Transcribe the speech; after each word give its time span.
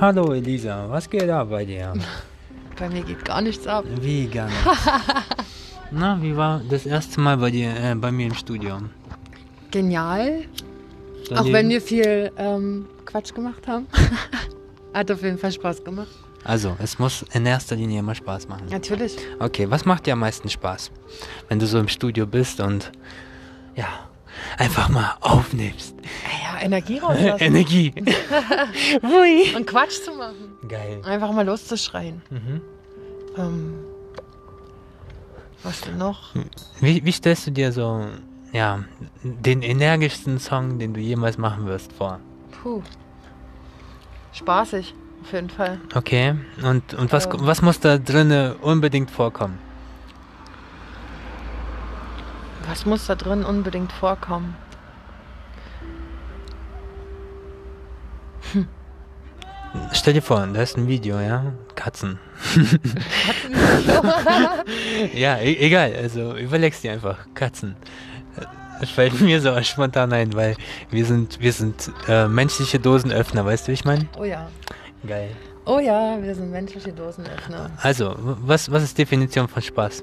Hallo 0.00 0.32
Elisa, 0.32 0.88
was 0.88 1.10
geht 1.10 1.28
ab 1.28 1.50
bei 1.50 1.64
dir? 1.64 1.92
Bei 2.78 2.88
mir 2.88 3.02
geht 3.02 3.24
gar 3.24 3.40
nichts 3.40 3.66
ab. 3.66 3.84
Wie 4.00 4.28
gar 4.28 4.46
nicht? 4.46 4.58
Na, 5.90 6.22
wie 6.22 6.36
war 6.36 6.60
das 6.70 6.86
erste 6.86 7.20
Mal 7.20 7.36
bei 7.36 7.50
dir, 7.50 7.70
äh, 7.74 7.96
bei 7.96 8.12
mir 8.12 8.28
im 8.28 8.34
Studio? 8.34 8.78
Genial. 9.72 10.44
Auch 11.24 11.28
Daneben? 11.28 11.52
wenn 11.52 11.68
wir 11.70 11.80
viel 11.80 12.30
ähm, 12.36 12.86
Quatsch 13.04 13.34
gemacht 13.34 13.66
haben. 13.66 13.88
Hat 14.94 15.10
auf 15.10 15.24
jeden 15.24 15.38
Fall 15.38 15.50
Spaß 15.50 15.82
gemacht. 15.82 16.10
Also, 16.44 16.76
es 16.80 17.00
muss 17.00 17.24
in 17.32 17.44
erster 17.44 17.74
Linie 17.74 17.98
immer 17.98 18.14
Spaß 18.14 18.46
machen. 18.46 18.68
Natürlich. 18.70 19.16
Okay, 19.40 19.68
was 19.68 19.84
macht 19.84 20.06
dir 20.06 20.12
am 20.12 20.20
meisten 20.20 20.48
Spaß? 20.48 20.92
Wenn 21.48 21.58
du 21.58 21.66
so 21.66 21.80
im 21.80 21.88
Studio 21.88 22.24
bist 22.24 22.60
und 22.60 22.92
ja, 23.74 23.88
einfach 24.56 24.88
mal 24.88 25.16
aufnimmst. 25.20 25.96
Ja, 26.44 26.47
Energie 26.62 26.98
rauslassen. 26.98 27.38
Energie. 27.40 27.92
Und 29.56 29.66
Quatsch 29.66 30.02
zu 30.04 30.12
machen. 30.12 30.56
Geil. 30.68 31.00
Einfach 31.04 31.32
mal 31.32 31.46
loszuschreien. 31.46 32.22
Mhm. 32.30 32.60
Ähm, 33.36 33.74
was 35.62 35.80
denn 35.80 35.98
noch? 35.98 36.34
Wie, 36.80 37.04
wie 37.04 37.12
stellst 37.12 37.46
du 37.46 37.50
dir 37.50 37.72
so, 37.72 38.06
ja, 38.52 38.84
den 39.22 39.62
energischsten 39.62 40.38
Song, 40.38 40.78
den 40.78 40.94
du 40.94 41.00
jemals 41.00 41.38
machen 41.38 41.66
wirst, 41.66 41.92
vor? 41.92 42.20
Puh. 42.62 42.82
Spaßig, 44.32 44.94
auf 45.22 45.32
jeden 45.32 45.50
Fall. 45.50 45.80
Okay, 45.94 46.36
und, 46.62 46.94
und 46.94 47.12
was, 47.12 47.26
Ähm. 47.26 47.32
was 47.40 47.62
muss 47.62 47.80
da 47.80 47.98
drinne 47.98 48.54
unbedingt 48.60 49.10
vorkommen? 49.10 49.58
Was 52.68 52.84
muss 52.86 53.06
da 53.06 53.14
drin 53.14 53.44
unbedingt 53.44 53.90
vorkommen? 53.92 54.54
Stell 59.92 60.14
dir 60.14 60.22
vor, 60.22 60.46
da 60.46 60.62
ist 60.62 60.76
ein 60.76 60.88
Video, 60.88 61.20
ja? 61.20 61.52
Katzen. 61.74 62.18
ja, 65.14 65.36
e 65.36 65.54
egal, 65.56 65.94
also 65.94 66.36
überlegst 66.36 66.82
dir 66.84 66.92
einfach. 66.92 67.18
Katzen. 67.34 67.76
Das 68.80 68.90
fällt 68.90 69.20
mir 69.20 69.40
so 69.40 69.60
spontan 69.62 70.12
ein, 70.12 70.34
weil 70.34 70.56
wir 70.90 71.04
sind, 71.04 71.40
wir 71.40 71.52
sind 71.52 71.90
äh, 72.08 72.28
menschliche 72.28 72.78
Dosenöffner, 72.78 73.44
weißt 73.44 73.66
du, 73.66 73.68
wie 73.68 73.74
ich 73.74 73.84
meine? 73.84 74.06
Oh 74.18 74.24
ja. 74.24 74.48
Geil. 75.06 75.30
Oh 75.64 75.78
ja, 75.78 76.16
wir 76.22 76.34
sind 76.34 76.50
menschliche 76.50 76.92
Dosenöffner. 76.92 77.70
Also, 77.82 78.14
was, 78.18 78.70
was 78.70 78.82
ist 78.84 78.96
Definition 78.96 79.48
von 79.48 79.60
Spaß? 79.60 80.02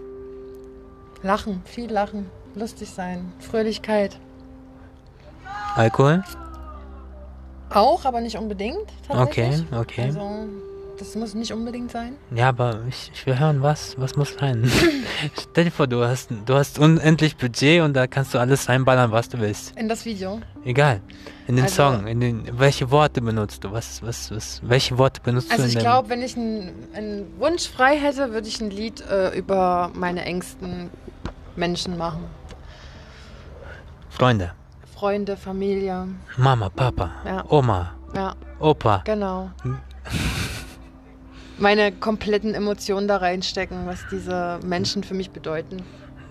Lachen, 1.23 1.64
viel 1.66 1.91
lachen, 1.91 2.30
lustig 2.53 2.89
sein, 2.89 3.34
Fröhlichkeit. 3.39 4.19
Alkohol? 5.75 6.23
Auch, 7.76 8.06
aber 8.06 8.22
nicht 8.22 8.38
unbedingt. 8.38 8.88
Okay, 9.09 9.64
okay. 9.72 10.04
Also, 10.04 10.48
das 10.98 11.14
muss 11.16 11.34
nicht 11.34 11.52
unbedingt 11.52 11.92
sein. 11.92 12.16
Ja, 12.34 12.48
aber 12.50 12.84
ich, 12.88 13.12
ich 13.14 13.26
will 13.26 13.38
hören, 13.38 13.62
was, 13.62 14.00
was 14.00 14.16
muss 14.16 14.42
rein? 14.42 14.72
Stell 15.52 15.66
dir 15.66 15.72
vor, 15.72 15.88
du 15.88 16.03
hast, 16.06 16.30
du 16.46 16.53
hast 16.56 16.80
unendlich 16.80 17.36
Budget 17.36 17.81
und 17.81 17.94
da 17.94 18.08
kannst 18.08 18.34
du 18.34 18.38
alles 18.40 18.70
reinballern, 18.70 19.12
was 19.12 19.28
du 19.28 19.40
willst. 19.40 19.78
In 19.78 19.90
das 19.90 20.06
Video. 20.06 20.40
Egal. 20.64 21.02
In 21.48 21.58
den 21.58 21.66
Also- 21.66 21.76
Song, 21.76 22.08
in 22.08 22.22
den, 22.22 22.59
welche 22.59 22.90
Worte 22.92 23.20
benutzt 23.22 23.64
du? 23.66 23.72
Was, 23.73 24.02
was, 24.02 24.31
was, 24.31 24.62
welche 24.64 24.98
Worte 24.98 25.20
benutzt 25.22 25.52
Also 25.52 25.64
du 25.64 25.70
in 25.72 25.78
ich 25.78 25.84
glaube, 25.84 26.08
wenn 26.09 26.22
ich 26.22 26.38
einen, 26.38 26.72
einen 26.96 27.40
Wunsch 27.40 27.68
frei 27.68 27.98
hätte, 28.00 28.31
würde 28.31 28.48
ich 28.48 28.62
ein 28.62 28.72
Lied 28.72 29.02
äh, 29.02 29.38
über 29.38 29.92
meine 29.94 30.23
engsten 30.23 30.90
Menschen 31.58 31.98
machen. 31.98 32.23
Freunde, 34.09 34.53
Freunde, 34.95 35.35
Familie. 35.38 36.07
Mama, 36.38 36.69
Papa, 36.69 37.11
Ja. 37.25 37.43
Oma, 37.49 37.91
Ja, 38.15 38.35
Opa. 38.59 39.01
genau. 39.05 39.49
Hm. 39.63 39.77
Meine 41.57 41.91
kompletten 41.91 42.53
Emotionen 42.53 43.07
da 43.07 43.17
reinstecken, 43.17 43.85
was 43.88 44.00
diese 44.11 44.59
Menschen 44.66 45.03
für 45.03 45.13
mich 45.13 45.31
bedeuten. 45.31 45.78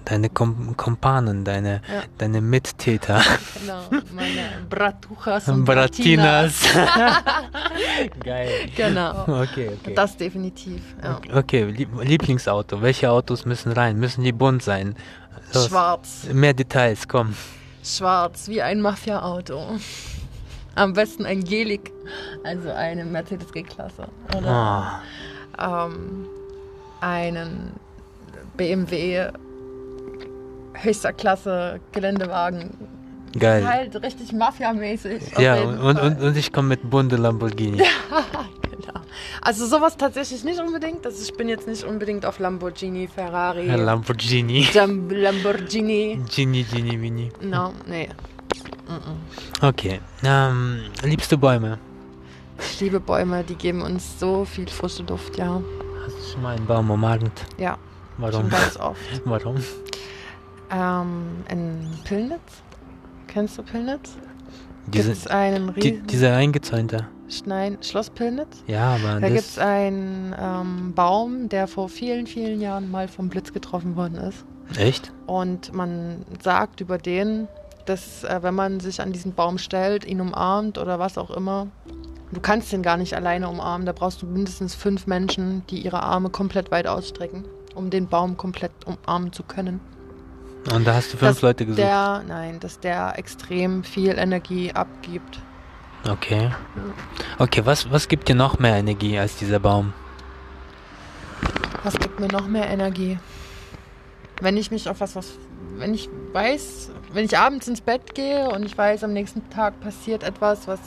Deine 0.06 0.28
Kom 0.28 0.76
Kompanen, 0.76 1.44
deine, 1.44 1.80
Ja. 1.91 2.03
deine 2.19 2.41
Mittäter. 2.42 3.20
Genau, 3.60 3.80
meine 4.14 4.66
Bratuchas 4.69 5.48
und 5.48 5.64
Bratinas. 5.64 6.60
Geil. 8.22 8.50
Genau. 8.76 9.22
Okay, 9.22 9.70
okay. 9.80 9.94
Das 9.94 10.16
definitiv. 10.19 10.82
Ja. 11.03 11.19
Okay, 11.34 11.64
Lieb 11.64 11.88
Lieblingsauto. 12.03 12.82
Welche 12.82 13.10
Autos 13.10 13.47
müssen 13.47 13.72
rein? 13.72 13.98
Müssen 13.98 14.22
die 14.24 14.32
bunt 14.32 14.62
sein? 14.62 14.94
Los. 15.54 15.69
Schwarz. 15.69 16.26
Mehr 16.32 16.53
Details, 16.53 17.08
komm. 17.08 17.34
Schwarz, 17.84 18.49
wie 18.49 18.62
ein 18.62 18.81
Mafia-Auto. 18.81 19.62
Am 20.75 20.93
besten 20.95 21.25
ein 21.27 21.45
Gelik, 21.45 21.93
also 22.43 22.71
eine 22.71 23.05
Mercedes 23.05 23.53
G-Klasse. 23.53 24.09
Oder 24.37 25.00
Oh, 25.59 25.62
ähm, 25.62 26.27
einen 27.00 27.72
BMW 28.56 29.28
höchster 30.75 31.12
Klasse 31.12 31.78
Geländewagen. 31.93 32.71
geil. 33.39 33.65
Halt 33.67 34.03
richtig 34.03 34.33
Mafia-mäßig. 34.33 35.39
ja, 35.39 35.62
und, 35.62 35.99
und, 35.99 36.21
und 36.21 36.37
ich 36.37 36.53
komme 36.53 36.69
mit 36.69 36.91
bunte 36.91 37.16
Lamborghini. 37.16 37.83
Genau. 38.87 39.00
Also 39.43 39.67
sowas 39.67 39.97
tatsächlich 39.97 40.45
nicht 40.45 40.61
unbedingt. 40.61 41.05
Also 41.06 41.22
ich 41.22 41.34
bin 41.37 41.49
jetzt 41.49 41.67
nicht 41.67 41.84
unbedingt 41.84 42.27
auf 42.27 42.39
Lamborghini, 42.39 43.09
Ferrari, 43.09 43.67
Lamborghini. 43.67 44.67
Jam- 44.72 45.09
Lamborghini. 45.11 46.21
Genie, 46.34 46.65
Genie, 46.65 46.97
Mini. 46.97 47.31
No, 47.43 47.72
nee. 47.87 48.09
Okay. 49.62 50.00
Ähm, 50.22 50.83
liebst 51.03 51.33
du 51.33 51.39
Bäume? 51.39 51.78
Ich 52.59 52.81
liebe 52.81 53.00
Bäume, 53.00 53.43
die 53.43 53.55
geben 53.56 53.83
uns 53.83 54.19
so 54.21 54.45
viel 54.45 54.69
frische 54.69 55.03
Luft, 55.05 55.37
ja. 55.39 55.61
Hast 56.05 56.16
du 56.16 56.33
schon 56.33 56.43
mal 56.43 56.56
einen 56.56 56.66
Baum 56.66 56.91
umarmt? 56.91 57.47
Ja, 57.59 57.78
Warum? 58.19 58.43
schon 58.43 58.51
ganz 58.51 58.77
oft. 58.77 59.01
Warum? 59.25 59.56
Ähm, 60.71 61.45
in 61.51 61.89
Pillnitz. 62.05 62.62
Kennst 63.27 63.59
du 63.59 63.62
Pillnitz? 63.62 64.16
Diese, 64.87 65.31
einen 65.31 65.75
die, 65.75 65.99
dieser 66.03 66.37
eingezäunte. 66.37 67.09
Schnein 67.34 67.78
Schloss 67.83 68.11
Pillnitz? 68.11 68.62
Ja, 68.67 68.95
aber 68.95 69.21
Da 69.21 69.28
gibt 69.28 69.41
es 69.41 69.59
einen 69.59 70.34
ähm, 70.39 70.93
Baum, 70.95 71.49
der 71.49 71.67
vor 71.67 71.89
vielen, 71.89 72.27
vielen 72.27 72.61
Jahren 72.61 72.91
mal 72.91 73.09
vom 73.09 73.28
Blitz 73.28 73.53
getroffen 73.53 73.97
worden 73.97 74.17
ist. 74.17 74.45
Echt? 74.78 75.12
Und 75.27 75.72
man 75.72 76.25
sagt 76.43 76.81
über 76.81 76.99
den, 76.99 77.49
dass 77.87 78.25
äh, 78.25 78.43
wenn 78.43 78.55
man 78.55 78.81
sich 78.81 79.00
an 79.00 79.12
diesen 79.12 79.34
Baum 79.34 79.59
stellt, 79.59 80.05
ihn 80.05 80.21
umarmt 80.21 80.78
oder 80.78 80.99
was 80.99 81.19
auch 81.19 81.31
immer, 81.31 81.69
du 82.33 82.41
kannst 82.41 82.72
den 82.72 82.83
gar 82.83 82.97
nicht 82.97 83.15
alleine 83.15 83.49
umarmen. 83.49 83.87
Da 83.87 83.93
brauchst 83.93 84.22
du 84.22 84.27
mindestens 84.27 84.75
fünf 84.75 85.06
Menschen, 85.06 85.62
die 85.71 85.81
ihre 85.81 86.03
Arme 86.03 86.31
komplett 86.31 86.71
weit 86.71 86.87
ausstrecken, 86.87 87.45
um 87.75 87.91
den 87.91 88.09
Baum 88.09 88.37
komplett 88.37 88.72
umarmen 88.87 89.33
zu 89.33 89.43
können. 89.43 89.81
Und 90.72 90.87
da 90.87 90.95
hast 90.95 91.12
du 91.12 91.19
fünf 91.19 91.33
Dass 91.33 91.43
Leute 91.43 91.66
gesucht. 91.66 91.78
Der, 91.78 92.22
nein, 92.27 92.59
dass 92.59 92.81
der 92.81 93.19
extrem 93.19 93.84
viel 93.84 94.16
Energie 94.16 94.72
abgibt. 94.72 95.41
Okay. 96.09 96.50
Okay, 97.38 97.65
was, 97.65 97.91
was 97.91 98.09
gibt 98.09 98.28
dir 98.28 98.34
noch 98.34 98.59
mehr 98.59 98.76
Energie 98.76 99.19
als 99.19 99.37
dieser 99.37 99.59
Baum? 99.59 99.92
Was 101.82 101.94
gibt 101.98 102.20
mir 102.20 102.28
noch 102.28 102.47
mehr 102.47 102.69
Energie? 102.69 103.19
Wenn 104.41 104.56
ich 104.56 104.70
mich 104.70 104.88
auf 104.88 105.00
was, 105.00 105.16
was, 105.16 105.32
wenn 105.76 105.94
ich 105.94 106.09
weiß, 106.32 106.91
wenn 107.12 107.25
ich 107.25 107.38
abends 107.38 107.69
ins 107.69 107.81
Bett 107.81 108.15
gehe 108.15 108.48
und 108.48 108.65
ich 108.65 108.76
weiß, 108.76 109.04
am 109.04 109.12
nächsten 109.12 109.48
Tag 109.50 109.81
passiert 109.81 110.22
etwas, 110.22 110.66
was 110.66 110.81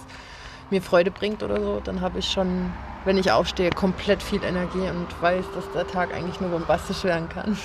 mir 0.69 0.81
Freude 0.81 1.11
bringt 1.11 1.43
oder 1.43 1.61
so, 1.61 1.81
dann 1.83 2.01
habe 2.01 2.19
ich 2.19 2.29
schon, 2.29 2.71
wenn 3.05 3.17
ich 3.17 3.31
aufstehe, 3.31 3.69
komplett 3.69 4.21
viel 4.21 4.43
Energie 4.43 4.89
und 4.89 5.07
weiß, 5.21 5.45
dass 5.55 5.71
der 5.71 5.87
Tag 5.87 6.13
eigentlich 6.13 6.41
nur 6.41 6.49
bombastisch 6.51 7.03
werden 7.05 7.29
kann. 7.29 7.57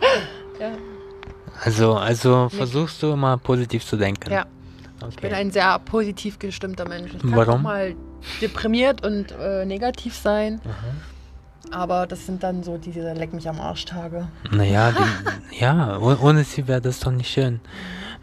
ja, 0.60 0.72
Also, 1.64 1.94
also 1.94 2.48
versuchst 2.48 3.02
du 3.02 3.12
immer 3.12 3.38
positiv 3.38 3.84
zu 3.86 3.96
denken. 3.96 4.30
Ja. 4.32 4.46
Ich 5.08 5.16
bin 5.16 5.30
Okay. 5.30 5.34
ein 5.40 5.50
sehr 5.50 5.78
positiv 5.80 6.38
gestimmter 6.38 6.88
Mensch. 6.88 7.12
Ich 7.14 7.20
kann 7.20 7.36
Warum? 7.36 7.54
auch 7.54 7.62
mal 7.62 7.94
deprimiert 8.40 9.04
und 9.06 9.32
äh, 9.32 9.64
negativ 9.64 10.14
sein, 10.16 10.60
Aha. 10.64 11.76
aber 11.82 12.06
das 12.06 12.26
sind 12.26 12.42
dann 12.42 12.62
so 12.62 12.78
diese 12.78 13.12
Leck 13.12 13.32
mich 13.32 13.48
am 13.48 13.60
Arsch 13.60 13.84
Tage. 13.84 14.28
Naja, 14.50 14.92
die, 14.92 15.58
ja, 15.60 15.98
oh- 15.98 16.16
ohne 16.20 16.44
sie 16.44 16.66
wäre 16.66 16.80
das 16.80 17.00
doch 17.00 17.12
nicht 17.12 17.30
schön. 17.30 17.60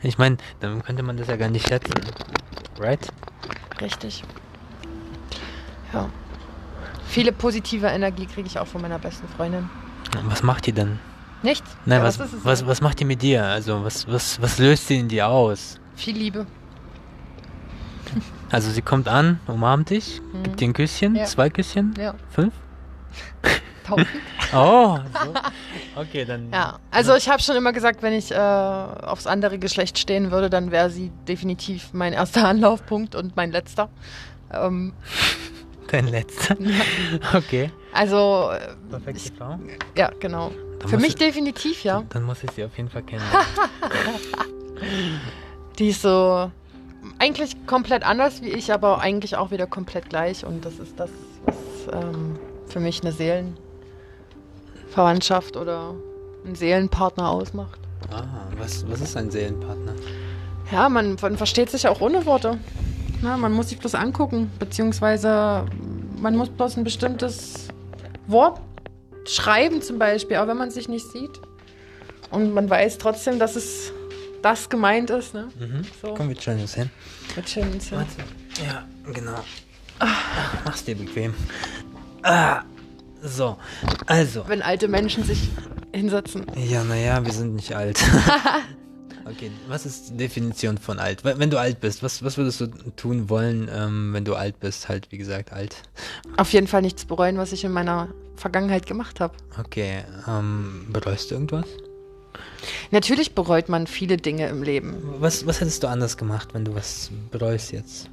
Ich 0.02 0.18
meine, 0.18 0.38
dann 0.60 0.84
könnte 0.84 1.02
man 1.04 1.18
das 1.18 1.28
ja 1.28 1.36
gar 1.38 1.50
nicht 1.50 1.68
schätzen. 1.68 1.94
Right? 2.80 3.00
Richtig. 3.82 4.24
Ja. 5.94 6.10
Viele 7.08 7.32
positive 7.32 7.88
Energie 7.88 8.26
kriege 8.26 8.48
ich 8.48 8.60
auch 8.60 8.68
von 8.68 8.82
meiner 8.82 9.00
besten 9.00 9.28
Freundin. 9.30 9.70
Was 10.26 10.44
macht 10.44 10.66
die 10.66 10.74
denn? 10.74 11.00
Nichts? 11.44 11.70
Nein, 11.86 12.00
Ja, 12.00 12.06
was, 12.06 12.20
was, 12.20 12.60
denn? 12.60 12.68
was 12.68 12.82
macht 12.82 13.00
die 13.00 13.06
mit 13.06 13.22
dir? 13.22 13.46
Also, 13.46 13.84
was, 13.84 14.08
was, 14.08 14.42
was 14.42 14.58
löst 14.60 14.88
sie 14.88 15.00
in 15.00 15.08
dir 15.08 15.28
aus? 15.28 15.80
Viel 15.96 16.18
Liebe. 16.18 16.46
Also, 18.52 18.70
sie 18.72 18.82
kommt 18.82 19.08
an, 19.08 19.40
umarmt 19.48 19.90
dich, 19.90 20.22
gibt 20.44 20.60
dir 20.60 20.68
ein 20.70 20.74
Küsschen, 20.74 21.14
Mhm. 21.14 21.18
Ja. 21.20 21.26
zwei 21.26 21.50
Küsschen, 21.50 21.94
Ja. 21.98 22.14
fünf? 22.30 22.54
Tausend. 23.86 24.08
Oh, 24.54 24.98
so. 25.24 25.34
okay, 26.02 26.24
dann. 26.24 26.52
ja. 26.54 26.78
Also 26.92 27.16
ich 27.16 27.28
habe 27.28 27.42
schon 27.42 27.56
immer 27.56 27.74
gesagt, 27.74 28.04
wenn 28.04 28.14
ich 28.14 28.32
äh, 28.32 28.36
aufs 28.36 29.26
andere 29.28 29.58
Geschlecht 29.58 29.98
stehen 29.98 30.30
würde, 30.32 30.50
dann 30.52 30.72
wäre 30.72 30.90
sie 30.92 31.12
definitiv 31.28 31.90
mein 31.94 32.14
erster 32.14 32.48
Anlaufpunkt 32.48 33.16
und 33.16 33.36
mein 33.36 33.52
letzter. 33.52 33.90
Ähm, 34.54 34.94
Dein 35.90 36.08
letzter? 36.08 36.56
Okay. 37.34 37.72
Also, 37.92 38.52
Perfekte 38.90 39.32
Frau? 39.38 39.60
ja, 39.98 40.12
genau. 40.20 40.52
Dann 40.80 40.90
Für 40.90 40.98
mich 40.98 41.10
ich- 41.10 41.16
definitiv, 41.16 41.84
ja. 41.84 42.04
Dann 42.10 42.24
muss 42.24 42.44
ich 42.44 42.52
sie 42.52 42.64
auf 42.64 42.78
jeden 42.78 42.90
Fall 42.90 43.04
kennen. 43.04 43.24
Die 45.80 45.90
ist 45.90 46.02
so 46.04 46.52
eigentlich 47.20 47.56
komplett 47.66 48.04
anders 48.04 48.42
wie 48.42 48.50
ich, 48.50 48.74
aber 48.74 49.00
eigentlich 49.00 49.36
auch 49.36 49.52
wieder 49.52 49.68
komplett 49.68 50.10
gleich. 50.10 50.46
Und 50.46 50.66
das 50.66 50.80
ist 50.80 51.00
das, 51.00 51.10
was 51.46 51.56
ähm, 51.94 52.40
für 52.68 52.80
mich 52.80 53.02
eine 53.02 53.12
Seelenverwandtschaft 53.12 55.58
oder 55.58 55.94
einen 56.46 56.56
Seelenpartner 56.56 57.30
ausmacht. 57.30 57.80
ah, 58.12 58.24
was, 58.58 58.90
was 58.90 59.02
ist 59.02 59.18
ein 59.18 59.30
Seelenpartner? 59.32 59.94
Ja, 60.72 60.90
man, 60.90 61.16
man 61.22 61.38
versteht 61.38 61.70
sich 61.70 61.88
auch 61.88 62.02
ohne 62.02 62.26
Worte. 62.26 62.58
Na, 63.22 63.38
man 63.38 63.54
muss 63.54 63.70
sich 63.70 63.80
bloß 63.80 63.96
angucken, 63.96 64.52
beziehungsweise 64.60 65.66
man 66.20 66.36
muss 66.36 66.50
bloß 66.50 66.78
ein 66.78 66.84
bestimmtes 66.84 67.70
Wort 68.28 68.60
schreiben 69.26 69.82
zum 69.82 70.00
Beispiel, 70.00 70.38
auch 70.38 70.48
wenn 70.48 70.58
man 70.58 70.72
sich 70.72 70.88
nicht 70.88 71.12
sieht. 71.12 71.42
Und 72.32 72.54
man 72.54 72.70
weiß 72.70 72.98
trotzdem, 72.98 73.40
dass 73.40 73.56
es 73.56 73.92
das 74.46 74.70
gemeint 74.70 75.10
ist. 75.10 75.34
Ne? 75.34 75.50
Mhm. 75.60 75.82
So. 76.02 76.14
Komm, 76.14 76.30
wir 76.30 76.40
stellen 76.40 76.62
uns 76.62 76.76
hin. 76.76 76.90
Mit 77.36 77.50
schönen 77.50 77.80
Zähnen. 77.82 78.06
Warte. 78.06 78.64
Ja, 78.64 78.88
genau. 79.12 79.44
Ah, 80.00 80.08
mach's 80.64 80.86
dir 80.86 80.96
bequem. 80.96 81.34
Ah, 82.22 82.62
so, 83.24 83.58
also. 84.06 84.48
Wenn 84.48 84.62
alte 84.62 84.88
Menschen 84.88 85.24
sich 85.24 85.50
hinsetzen. 85.94 86.46
Ja, 86.56 86.84
naja, 86.84 87.26
wir 87.26 87.34
sind 87.34 87.56
nicht 87.56 87.74
alt. 87.76 88.00
okay, 89.26 89.50
was 89.68 89.88
ist 89.88 90.12
die 90.12 90.18
Definition 90.18 90.78
von 90.78 91.00
alt? 91.00 91.24
Wenn 91.24 91.40
wenn 91.40 91.50
du 91.50 91.58
alt 91.58 91.80
bist, 91.80 92.04
was, 92.04 92.24
was 92.24 92.38
würdest 92.38 92.62
du 92.62 92.68
tun 92.96 93.30
wollen, 93.30 93.70
ähm, 93.74 94.14
wenn 94.14 94.26
du 94.26 94.36
alt 94.36 94.60
bist? 94.60 94.90
Halt, 94.90 95.12
wie 95.12 95.18
gesagt, 95.18 95.54
alt. 95.54 95.78
Auf 96.38 96.54
jeden 96.54 96.68
Fall 96.68 96.84
nichts 96.84 97.06
bereuen, 97.06 97.38
was 97.38 97.52
ich 97.52 97.64
in 97.64 97.72
meiner 97.72 98.10
Vergangenheit 98.36 98.86
gemacht 98.86 99.20
habe. 99.20 99.34
Okay, 99.60 100.04
ähm, 100.28 100.88
bereust 100.90 101.32
du 101.32 101.36
irgendwas? 101.36 101.66
Natürlich 102.92 103.36
bereut 103.36 103.70
man 103.70 103.88
viele 103.88 104.18
Dinge 104.18 104.48
im 104.48 104.64
Leben. 104.64 104.96
Was, 105.20 105.46
was 105.46 105.62
hättest 105.62 105.84
du 105.84 105.88
anders 105.88 106.18
gemacht, 106.18 106.54
wenn 106.54 106.66
du 106.66 106.74
was 106.76 107.12
bereust 107.32 107.72
jetzt? 107.72 108.10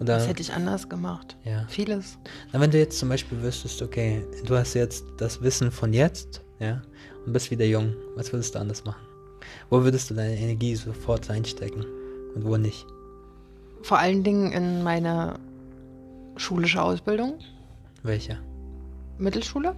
Oder, 0.00 0.16
Was 0.16 0.28
hätte 0.28 0.42
ich 0.42 0.52
anders 0.52 0.88
gemacht? 0.88 1.36
ja. 1.44 1.64
Vieles. 1.68 2.18
Na, 2.52 2.60
wenn 2.60 2.70
du 2.70 2.78
jetzt 2.78 2.98
zum 2.98 3.08
Beispiel 3.08 3.42
wüsstest, 3.42 3.82
okay, 3.82 4.24
du 4.46 4.56
hast 4.56 4.74
jetzt 4.74 5.04
das 5.16 5.40
Wissen 5.42 5.72
von 5.72 5.92
jetzt, 5.92 6.42
ja, 6.60 6.82
und 7.26 7.32
bist 7.32 7.50
wieder 7.50 7.64
jung, 7.64 7.94
was 8.14 8.32
würdest 8.32 8.54
du 8.54 8.60
anders 8.60 8.84
machen? 8.84 9.00
Wo 9.70 9.82
würdest 9.82 10.10
du 10.10 10.14
deine 10.14 10.36
Energie 10.36 10.76
sofort 10.76 11.28
reinstecken 11.30 11.84
und 12.34 12.44
wo 12.44 12.56
nicht? 12.56 12.86
Vor 13.82 13.98
allen 13.98 14.22
Dingen 14.22 14.52
in 14.52 14.82
meine 14.82 15.38
schulische 16.36 16.82
Ausbildung, 16.82 17.38
Welcher? 18.02 18.38
Mittelschule. 19.18 19.74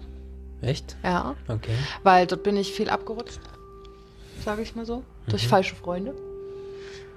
Echt? 0.60 0.96
Ja, 1.02 1.34
Okay. 1.48 1.72
weil 2.02 2.26
dort 2.26 2.42
bin 2.42 2.56
ich 2.58 2.72
viel 2.74 2.90
abgerutscht, 2.90 3.40
sage 4.44 4.62
ich 4.62 4.74
mal 4.74 4.86
so, 4.86 5.02
durch 5.28 5.48
falsche 5.48 5.74
Freunde. 5.74 6.14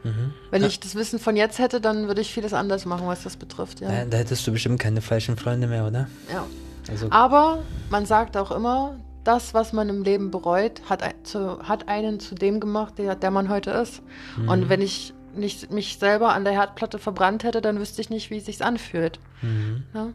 Mhm. 0.04 0.34
Wenn 0.52 0.64
ich 0.64 0.80
das 0.80 0.96
Wissen 0.96 1.18
von 1.18 1.36
jetzt 1.36 1.60
hätte, 1.60 1.80
dann 1.80 2.08
würde 2.08 2.22
ich 2.22 2.34
vieles 2.34 2.54
anders 2.54 2.86
machen, 2.86 3.08
was 3.08 3.24
das 3.24 3.38
betrifft. 3.38 3.80
Ja. 3.80 3.90
Da, 3.90 4.06
da 4.06 4.18
hättest 4.18 4.46
du 4.46 4.52
bestimmt 4.52 4.80
keine 4.80 5.02
falschen 5.02 5.38
Freunde 5.38 5.68
mehr, 5.68 5.88
oder? 5.88 6.08
ja. 6.32 6.46
Also, 6.90 7.08
Aber 7.12 7.64
man 7.90 8.06
sagt 8.06 8.36
auch 8.36 8.52
immer, 8.52 9.00
das, 9.24 9.54
was 9.54 9.72
man 9.72 9.88
im 9.88 10.04
Leben 10.04 10.32
bereut, 10.32 10.82
hat, 10.90 11.02
zu, 11.24 11.60
hat 11.60 11.88
einen 11.88 12.20
zu 12.20 12.36
dem 12.36 12.60
gemacht, 12.60 12.98
der, 12.98 13.16
der 13.16 13.32
man 13.32 13.48
heute 13.48 13.72
ist. 13.72 14.02
Mhm. 14.38 14.50
Und 14.50 14.70
wenn 14.70 14.82
ich 14.82 15.14
nicht 15.34 15.72
mich 15.72 15.98
selber 15.98 16.34
an 16.34 16.44
der 16.44 16.54
Herdplatte 16.54 17.00
verbrannt 17.00 17.46
hätte, 17.46 17.62
dann 17.62 17.80
wüsste 17.80 18.02
ich 18.02 18.10
nicht, 18.10 18.30
wie 18.32 18.38
es 18.38 18.46
sich 18.46 18.64
anfühlt. 18.64 19.20
mhm. 19.42 19.84
Ja? 19.94 20.10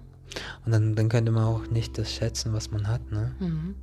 Und 0.67 0.73
dann, 0.73 0.95
dann 0.95 1.09
könnte 1.09 1.33
man 1.33 1.45
auch 1.45 1.67
nicht 1.69 1.97
das 1.97 2.13
schätzen, 2.13 2.53
was 2.53 2.71
man 2.71 2.87
hat, 2.87 3.11
ne? 3.11 3.33
Mhm. 3.41 3.75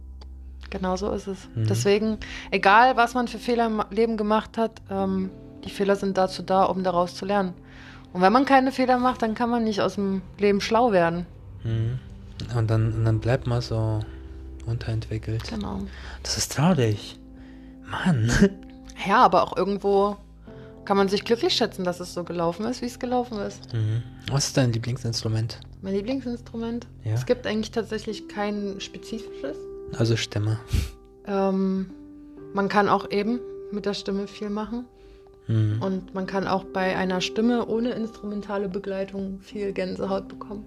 Genau 0.75 0.97
so 0.97 1.09
ist 1.11 1.27
es. 1.27 1.47
Mhm. 1.55 1.67
Deswegen, 1.67 2.17
egal 2.51 2.97
was 2.97 3.13
man 3.13 3.29
für 3.29 3.39
Fehler 3.39 3.67
im 3.67 3.81
Leben 3.91 4.17
gemacht 4.17 4.57
hat, 4.57 4.81
ähm, 4.91 5.29
die 5.63 5.69
Fehler 5.69 5.95
sind 5.95 6.17
dazu 6.17 6.43
da, 6.43 6.63
um 6.63 6.83
daraus 6.83 7.15
zu 7.15 7.25
lernen. 7.25 7.53
Und 8.11 8.19
wenn 8.19 8.33
man 8.33 8.43
keine 8.43 8.73
Fehler 8.73 8.97
macht, 8.97 9.21
dann 9.21 9.35
kann 9.35 9.49
man 9.49 9.63
nicht 9.63 9.79
aus 9.79 9.95
dem 9.95 10.21
Leben 10.37 10.59
schlau 10.59 10.91
werden. 10.91 11.25
Mhm. 11.63 11.99
Und 12.57 12.69
dann, 12.69 12.91
und 12.91 13.05
dann 13.05 13.19
bleibt 13.19 13.47
man 13.47 13.61
so 13.61 14.01
unterentwickelt. 14.65 15.49
Genau. 15.49 15.79
Das 16.23 16.37
ist 16.37 16.51
traurig. 16.51 17.17
Mann. 17.85 18.31
Ja, 19.05 19.17
aber 19.25 19.43
auch 19.43 19.57
irgendwo 19.57 20.15
kann 20.85 20.95
man 20.95 21.09
sich 21.09 21.25
glücklich 21.25 21.53
schätzen, 21.53 21.83
dass 21.83 21.99
es 21.99 22.13
so 22.13 22.23
gelaufen 22.23 22.65
ist, 22.65 22.81
wie 22.81 22.85
es 22.85 22.97
gelaufen 22.97 23.39
ist. 23.39 23.73
Mhm. 23.73 24.03
Was 24.31 24.47
ist 24.47 24.57
dein 24.57 24.71
Lieblingsinstrument? 24.71 25.59
Mein 25.81 25.95
Lieblingsinstrument. 25.95 26.87
Ja. 27.03 27.13
Es 27.13 27.25
gibt 27.25 27.45
eigentlich 27.45 27.71
tatsächlich 27.71 28.29
kein 28.29 28.79
spezifisches. 28.79 29.57
Also 29.93 30.15
Stimme. 30.15 30.59
Ähm, 31.27 31.89
man 32.53 32.69
kann 32.69 32.89
auch 32.89 33.09
eben 33.11 33.39
mit 33.71 33.85
der 33.85 33.93
Stimme 33.93 34.27
viel 34.27 34.49
machen. 34.49 34.85
Mhm. 35.47 35.81
Und 35.81 36.13
man 36.13 36.25
kann 36.25 36.47
auch 36.47 36.63
bei 36.63 36.95
einer 36.95 37.21
Stimme 37.21 37.67
ohne 37.67 37.91
instrumentale 37.91 38.69
Begleitung 38.69 39.39
viel 39.41 39.73
Gänsehaut 39.73 40.27
bekommen. 40.27 40.65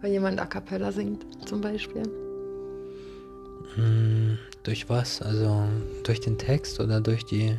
Wenn 0.00 0.12
jemand 0.12 0.40
a 0.40 0.46
cappella 0.46 0.92
singt, 0.92 1.24
zum 1.46 1.60
Beispiel. 1.60 2.02
Mhm. 3.76 4.38
Durch 4.62 4.88
was? 4.88 5.22
Also 5.22 5.64
durch 6.02 6.20
den 6.20 6.38
Text 6.38 6.80
oder 6.80 7.00
durch 7.00 7.24
die. 7.24 7.58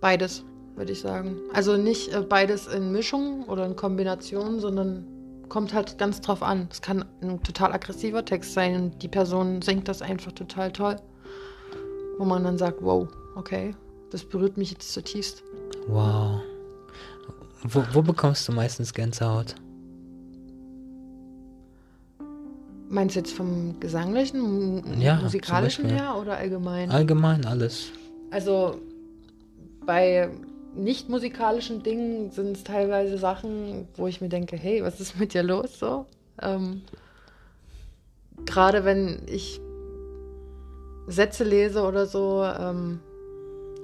Beides, 0.00 0.44
würde 0.76 0.92
ich 0.92 1.00
sagen. 1.00 1.36
Also 1.52 1.76
nicht 1.76 2.14
äh, 2.14 2.22
beides 2.22 2.66
in 2.66 2.92
Mischung 2.92 3.44
oder 3.44 3.66
in 3.66 3.76
Kombination, 3.76 4.60
sondern 4.60 5.04
kommt 5.50 5.74
halt 5.74 5.98
ganz 5.98 6.22
drauf 6.22 6.42
an. 6.42 6.68
Es 6.70 6.80
kann 6.80 7.04
ein 7.20 7.42
total 7.42 7.72
aggressiver 7.72 8.24
Text 8.24 8.54
sein 8.54 8.74
und 8.76 9.02
die 9.02 9.08
Person 9.08 9.60
singt 9.60 9.88
das 9.88 10.00
einfach 10.00 10.32
total 10.32 10.72
toll. 10.72 10.96
Wo 12.16 12.24
man 12.24 12.42
dann 12.44 12.56
sagt, 12.56 12.78
wow, 12.80 13.06
okay, 13.36 13.74
das 14.10 14.24
berührt 14.24 14.56
mich 14.56 14.70
jetzt 14.70 14.92
zutiefst. 14.92 15.42
Wow. 15.88 16.40
Wo, 17.62 17.82
wo 17.92 18.00
bekommst 18.00 18.48
du 18.48 18.52
meistens 18.52 18.94
Gänsehaut? 18.94 19.54
Meinst 22.88 23.14
du 23.14 23.20
jetzt 23.20 23.32
vom 23.32 23.78
gesanglichen, 23.78 25.00
Ja, 25.00 25.16
musikalischen 25.16 25.86
her 25.86 26.16
oder 26.20 26.36
allgemein? 26.36 26.90
Allgemein 26.90 27.44
alles. 27.44 27.90
Also 28.30 28.80
bei 29.86 30.28
nicht 30.74 31.08
musikalischen 31.08 31.82
Dingen 31.82 32.30
sind 32.30 32.56
es 32.56 32.64
teilweise 32.64 33.18
Sachen, 33.18 33.88
wo 33.96 34.06
ich 34.06 34.20
mir 34.20 34.28
denke, 34.28 34.56
hey, 34.56 34.82
was 34.82 35.00
ist 35.00 35.18
mit 35.18 35.34
dir 35.34 35.42
los 35.42 35.78
so? 35.78 36.06
Ähm, 36.40 36.82
Gerade 38.46 38.84
wenn 38.84 39.22
ich 39.26 39.60
Sätze 41.06 41.44
lese 41.44 41.82
oder 41.82 42.06
so, 42.06 42.44
ähm, 42.44 43.00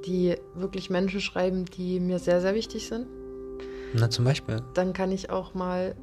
die 0.07 0.37
wirklich 0.55 0.88
Menschen 0.88 1.21
schreiben, 1.21 1.64
die 1.64 2.00
mir 2.00 2.19
sehr, 2.19 2.40
sehr 2.40 2.55
wichtig 2.55 2.87
sind, 2.87 3.07
Na 3.93 4.09
zum 4.09 4.25
Beispiel. 4.25 4.62
dann 4.75 4.93
kann 4.93 5.11
ich 5.12 5.31
auch 5.31 5.55
mal 5.55 5.95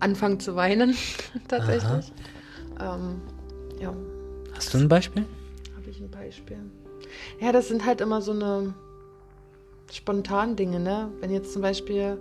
anfangen 0.00 0.38
zu 0.38 0.54
weinen, 0.54 0.94
tatsächlich. 1.48 2.12
Ähm, 2.80 3.22
ja. 3.80 3.94
Hast 4.54 4.74
du 4.74 4.78
ein 4.78 4.88
Beispiel? 4.88 5.24
Habe 5.74 5.90
ich 5.90 6.00
ein 6.00 6.10
Beispiel? 6.10 6.58
Ja, 7.40 7.52
das 7.52 7.68
sind 7.68 7.86
halt 7.86 8.00
immer 8.00 8.20
so 8.20 8.32
eine 8.32 8.74
spontan 9.92 10.56
Dinge, 10.56 10.80
ne? 10.80 11.10
Wenn 11.20 11.30
jetzt 11.30 11.52
zum 11.52 11.62
Beispiel 11.62 12.18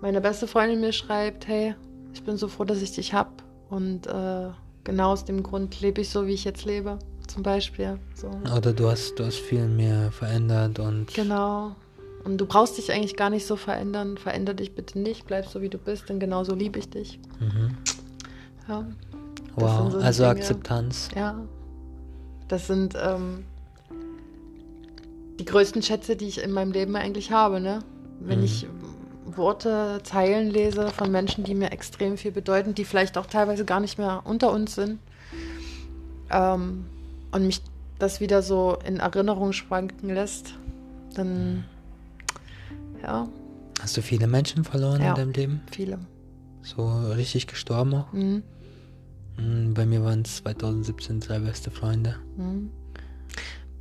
meine 0.00 0.20
beste 0.20 0.46
Freundin 0.46 0.80
mir 0.80 0.92
schreibt, 0.92 1.46
hey, 1.46 1.74
ich 2.12 2.22
bin 2.22 2.36
so 2.36 2.48
froh, 2.48 2.64
dass 2.64 2.82
ich 2.82 2.92
dich 2.92 3.14
hab 3.14 3.42
und 3.68 4.06
äh, 4.06 4.48
genau 4.84 5.12
aus 5.12 5.24
dem 5.24 5.42
Grund 5.42 5.80
lebe 5.80 6.00
ich 6.00 6.10
so, 6.10 6.26
wie 6.26 6.32
ich 6.32 6.44
jetzt 6.44 6.64
lebe, 6.64 6.98
zum 7.26 7.42
Beispiel. 7.42 7.98
So. 8.14 8.30
Oder 8.56 8.72
du 8.72 8.88
hast, 8.88 9.16
du 9.16 9.24
hast 9.24 9.36
viel 9.36 9.66
mehr 9.66 10.10
verändert 10.12 10.78
und. 10.78 11.12
Genau. 11.14 11.76
Und 12.24 12.38
du 12.38 12.46
brauchst 12.46 12.76
dich 12.76 12.92
eigentlich 12.92 13.16
gar 13.16 13.30
nicht 13.30 13.46
so 13.46 13.56
verändern. 13.56 14.16
Veränder 14.18 14.52
dich 14.54 14.74
bitte 14.74 14.98
nicht, 14.98 15.26
bleib 15.26 15.46
so, 15.46 15.62
wie 15.62 15.68
du 15.68 15.78
bist, 15.78 16.08
denn 16.08 16.18
genauso 16.18 16.54
liebe 16.54 16.78
ich 16.78 16.90
dich. 16.90 17.20
Mhm. 17.38 17.76
Ja. 18.68 18.86
Wow. 19.54 19.92
so 19.92 19.98
also 19.98 20.24
Dinge. 20.24 20.36
Akzeptanz. 20.36 21.08
Ja. 21.14 21.40
Das 22.48 22.66
sind 22.66 22.94
ähm, 23.00 23.44
die 25.38 25.44
größten 25.44 25.82
Schätze, 25.82 26.16
die 26.16 26.26
ich 26.26 26.42
in 26.42 26.52
meinem 26.52 26.72
Leben 26.72 26.96
eigentlich 26.96 27.30
habe, 27.30 27.60
ne? 27.60 27.80
Wenn 28.20 28.38
Mhm. 28.38 28.44
ich 28.44 28.66
Worte, 29.24 30.00
Zeilen 30.04 30.50
lese 30.50 30.88
von 30.88 31.10
Menschen, 31.12 31.44
die 31.44 31.54
mir 31.54 31.70
extrem 31.70 32.16
viel 32.16 32.32
bedeuten, 32.32 32.74
die 32.74 32.84
vielleicht 32.84 33.18
auch 33.18 33.26
teilweise 33.26 33.64
gar 33.64 33.78
nicht 33.78 33.98
mehr 33.98 34.22
unter 34.24 34.50
uns 34.52 34.74
sind. 34.74 34.98
Ähm, 36.30 36.86
und 37.32 37.46
mich 37.46 37.60
das 37.98 38.20
wieder 38.20 38.42
so 38.42 38.78
in 38.86 39.00
Erinnerung 39.00 39.52
schwanken 39.52 40.08
lässt, 40.14 40.54
dann 41.14 41.64
ja, 43.02 43.28
Hast 43.80 43.96
du 43.96 44.02
viele 44.02 44.26
Menschen 44.26 44.64
verloren 44.64 45.00
Ja. 45.02 45.10
in 45.10 45.14
deinem 45.14 45.32
Leben? 45.32 45.60
viele. 45.70 45.98
So 46.62 46.88
richtig 47.12 47.46
gestorben 47.46 47.94
auch? 47.94 48.12
Mhm. 48.12 48.42
Mhm, 49.38 49.74
Bei 49.74 49.86
mir 49.86 50.02
waren 50.02 50.22
es 50.22 50.36
2017 50.38 51.20
drei 51.20 51.38
beste 51.38 51.70
Freunde. 51.70 52.16
Mhm. 52.36 52.70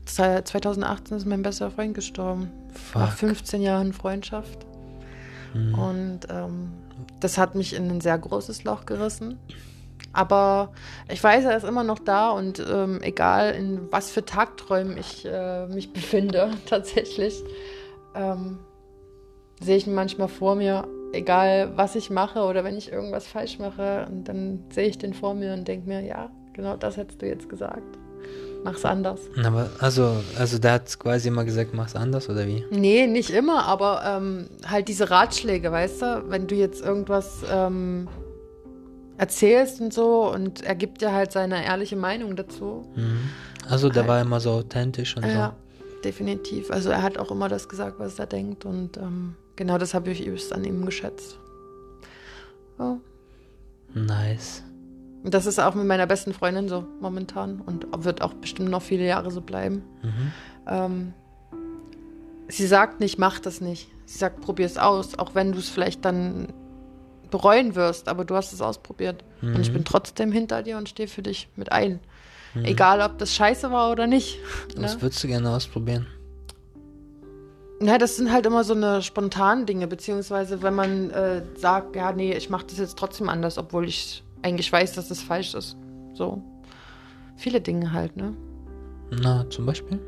Ze- 0.08 0.44
2018 0.44 1.18
ist 1.18 1.26
mein 1.26 1.44
bester 1.44 1.70
Freund 1.72 1.94
gestorben. 1.94 2.50
Nach 2.94 3.10
Fuck. 3.12 3.20
15 3.20 3.62
Jahren 3.62 3.94
Freundschaft. 3.94 4.66
Mhm. 5.54 5.74
Und 5.76 6.20
ähm, 6.30 6.70
das 7.20 7.38
hat 7.38 7.56
mich 7.56 7.76
in 7.76 7.90
ein 7.90 8.02
sehr 8.02 8.18
großes 8.18 8.64
Loch 8.64 8.86
gerissen. 8.86 9.38
Aber 10.14 10.72
ich 11.12 11.24
weiß, 11.24 11.46
er 11.46 11.58
ist 11.58 11.64
immer 11.66 11.84
noch 11.84 12.00
da 12.00 12.32
und 12.32 12.64
ähm, 12.72 13.00
egal 13.02 13.54
in 13.54 13.92
was 13.92 14.10
für 14.10 14.24
Tagträumen 14.26 14.98
ich 14.98 15.26
äh, 15.26 15.68
mich 15.68 15.92
befinde, 15.94 16.52
tatsächlich, 16.66 17.44
ähm, 18.16 18.60
sehe 19.60 19.78
ich 19.78 19.88
ihn 19.88 19.94
manchmal 19.94 20.28
vor 20.28 20.56
mir, 20.56 20.88
egal 21.14 21.74
was 21.76 21.96
ich 21.96 22.10
mache 22.10 22.42
oder 22.44 22.64
wenn 22.64 22.78
ich 22.78 22.92
irgendwas 22.92 23.28
falsch 23.28 23.60
mache, 23.60 24.08
und 24.10 24.26
dann 24.26 24.64
sehe 24.70 24.88
ich 24.88 24.98
den 24.98 25.14
vor 25.14 25.34
mir 25.34 25.54
und 25.54 25.68
denke 25.68 25.88
mir, 25.88 26.02
ja, 26.02 26.30
genau 26.54 26.78
das 26.78 26.98
hättest 26.98 27.22
du 27.22 27.28
jetzt 27.28 27.50
gesagt. 27.50 27.98
Mach's 28.64 28.86
anders. 28.86 29.22
Aber 29.44 29.70
also, 29.80 30.18
also 30.38 30.58
der 30.58 30.74
hat 30.74 31.00
quasi 31.00 31.28
immer 31.30 31.46
gesagt, 31.46 31.74
mach's 31.74 31.96
anders 31.96 32.30
oder 32.30 32.46
wie? 32.48 32.66
Nee, 32.72 33.08
nicht 33.08 33.30
immer, 33.30 33.66
aber 33.66 34.02
ähm, 34.06 34.48
halt 34.66 34.88
diese 34.88 35.10
Ratschläge, 35.10 35.72
weißt 35.72 36.02
du, 36.02 36.24
wenn 36.28 36.48
du 36.48 36.56
jetzt 36.56 36.84
irgendwas 36.84 37.44
ähm, 37.50 38.08
erzählst 39.18 39.82
und 39.82 39.94
so 39.94 40.32
und 40.32 40.64
er 40.64 40.76
gibt 40.76 41.02
dir 41.02 41.14
halt 41.14 41.32
seine 41.32 41.66
ehrliche 41.66 41.96
Meinung 41.96 42.36
dazu. 42.36 42.86
Mhm. 42.96 43.30
Also 43.70 43.90
der 43.90 44.04
Halt. 44.04 44.10
war 44.10 44.22
immer 44.22 44.40
so 44.40 44.52
authentisch 44.52 45.16
und 45.18 45.26
Ja, 45.26 45.56
definitiv. 46.04 46.72
Also 46.72 46.90
er 46.90 47.02
hat 47.02 47.18
auch 47.18 47.32
immer 47.32 47.50
das 47.50 47.68
gesagt, 47.68 48.00
was 48.00 48.20
er 48.20 48.28
denkt 48.28 48.66
und 48.66 48.98
ähm, 48.98 49.36
genau 49.56 49.78
das 49.78 49.94
habe 49.94 50.12
ich 50.12 50.26
übelst 50.26 50.54
an 50.54 50.64
ihm 50.64 50.86
geschätzt. 50.86 51.40
Ja. 52.80 52.98
so. 53.94 54.00
Nice. 54.00 54.64
Das 55.24 55.46
ist 55.46 55.60
auch 55.60 55.76
mit 55.76 55.86
meiner 55.86 56.06
besten 56.08 56.34
Freundin 56.34 56.70
so 56.70 56.86
momentan 57.02 57.60
und 57.62 57.86
wird 58.06 58.22
auch 58.22 58.34
bestimmt 58.34 58.70
noch 58.70 58.82
viele 58.82 59.06
Jahre 59.06 59.32
so 59.32 59.42
bleiben. 59.42 59.84
Mhm. 60.04 60.32
Ähm, 60.68 61.14
sie 62.48 62.68
sagt 62.68 63.00
nicht, 63.00 63.18
mach 63.18 63.40
das 63.40 63.60
nicht. 63.62 63.90
Sie 64.06 64.18
sagt, 64.18 64.40
probier 64.42 64.66
es 64.66 64.78
aus, 64.78 65.18
auch 65.20 65.36
wenn 65.36 65.52
du 65.52 65.58
es 65.60 65.70
vielleicht 65.70 66.06
dann 66.06 66.54
bereuen 67.30 67.76
wirst, 67.76 68.08
aber 68.08 68.24
du 68.24 68.36
hast 68.36 68.54
es 68.54 68.62
ausprobiert. 68.62 69.24
Und 69.42 69.60
ich 69.60 69.70
Mhm. 69.70 69.74
bin 69.74 69.86
trotzdem 69.86 70.32
hinter 70.32 70.64
dir 70.64 70.78
und 70.78 70.88
stehe 70.88 71.10
für 71.10 71.22
dich 71.22 71.50
mit 71.56 71.72
ein. 71.72 72.00
Egal, 72.64 73.02
ob 73.02 73.18
das 73.20 73.36
scheiße 73.36 73.70
war 73.70 73.92
oder 73.92 74.08
nicht. 74.08 74.40
Was 74.78 74.96
Ne? 74.96 75.02
würdest 75.02 75.24
du 75.24 75.28
gerne 75.28 75.50
ausprobieren? 75.52 76.08
Ja, 77.82 78.00
das 78.00 78.16
sind 78.16 78.32
halt 78.32 78.48
immer 78.48 78.64
so 78.64 78.74
eine 78.74 79.04
spontanen 79.04 79.68
Dinge, 79.68 79.86
beziehungsweise 79.86 80.64
wenn 80.64 80.74
man 80.74 81.12
äh, 81.12 81.44
sagt, 81.56 81.96
ja, 81.96 82.12
nee, 82.12 82.34
ich 82.34 82.50
mache 82.50 82.66
das 82.68 82.80
jetzt 82.80 82.98
trotzdem 82.98 83.30
anders, 83.30 83.60
obwohl 83.60 83.88
ich 83.88 84.24
eigentlich 84.48 84.72
weiß, 84.72 84.94
dass 84.94 85.10
das 85.10 85.22
falsch 85.22 85.54
ist. 85.54 85.78
So. 86.14 86.42
Viele 87.36 87.62
Dinge 87.62 87.92
halt, 87.92 88.16
ne? 88.18 88.34
Na, 89.22 89.46
zum 89.50 89.66
Beispiel? 89.66 90.00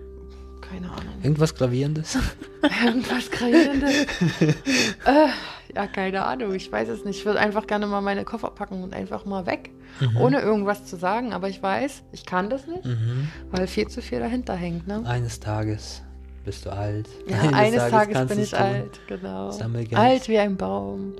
Keine 0.61 0.87
Ahnung. 0.89 1.13
Irgendwas 1.23 1.53
Gravierendes? 1.55 2.17
Irgendwas 2.85 3.29
Gravierendes? 3.31 3.93
äh, 4.41 5.27
ja, 5.75 5.87
keine 5.87 6.25
Ahnung. 6.25 6.53
Ich 6.53 6.71
weiß 6.71 6.89
es 6.89 7.05
nicht. 7.05 7.19
Ich 7.19 7.25
würde 7.25 7.39
einfach 7.39 7.67
gerne 7.67 7.87
mal 7.87 8.01
meine 8.01 8.23
Koffer 8.25 8.49
packen 8.51 8.83
und 8.83 8.93
einfach 8.93 9.25
mal 9.25 9.45
weg. 9.45 9.71
Ohne 10.17 10.39
irgendwas 10.41 10.85
zu 10.85 10.95
sagen. 10.95 11.33
Aber 11.33 11.49
ich 11.49 11.61
weiß, 11.61 12.03
ich 12.11 12.25
kann 12.25 12.49
das 12.49 12.67
nicht, 12.67 12.85
Mhm. 12.85 13.27
weil 13.51 13.67
viel 13.67 13.87
zu 13.87 14.01
viel 14.01 14.19
dahinter 14.19 14.53
hängt. 14.55 14.87
Ne? 14.87 15.03
Eines 15.05 15.39
Tages 15.39 16.01
bist 16.45 16.65
du 16.65 16.71
alt. 16.71 17.07
Ja, 17.27 17.39
eines, 17.53 17.89
Tages, 17.89 18.13
kannst 18.13 18.33
bin 18.33 18.43
ich 18.43 18.57
alt. 18.57 18.99
Genau. 19.07 19.51
Alt 19.93 20.27
wie 20.27 20.37
ein 20.39 20.55
Baum. 20.57 21.13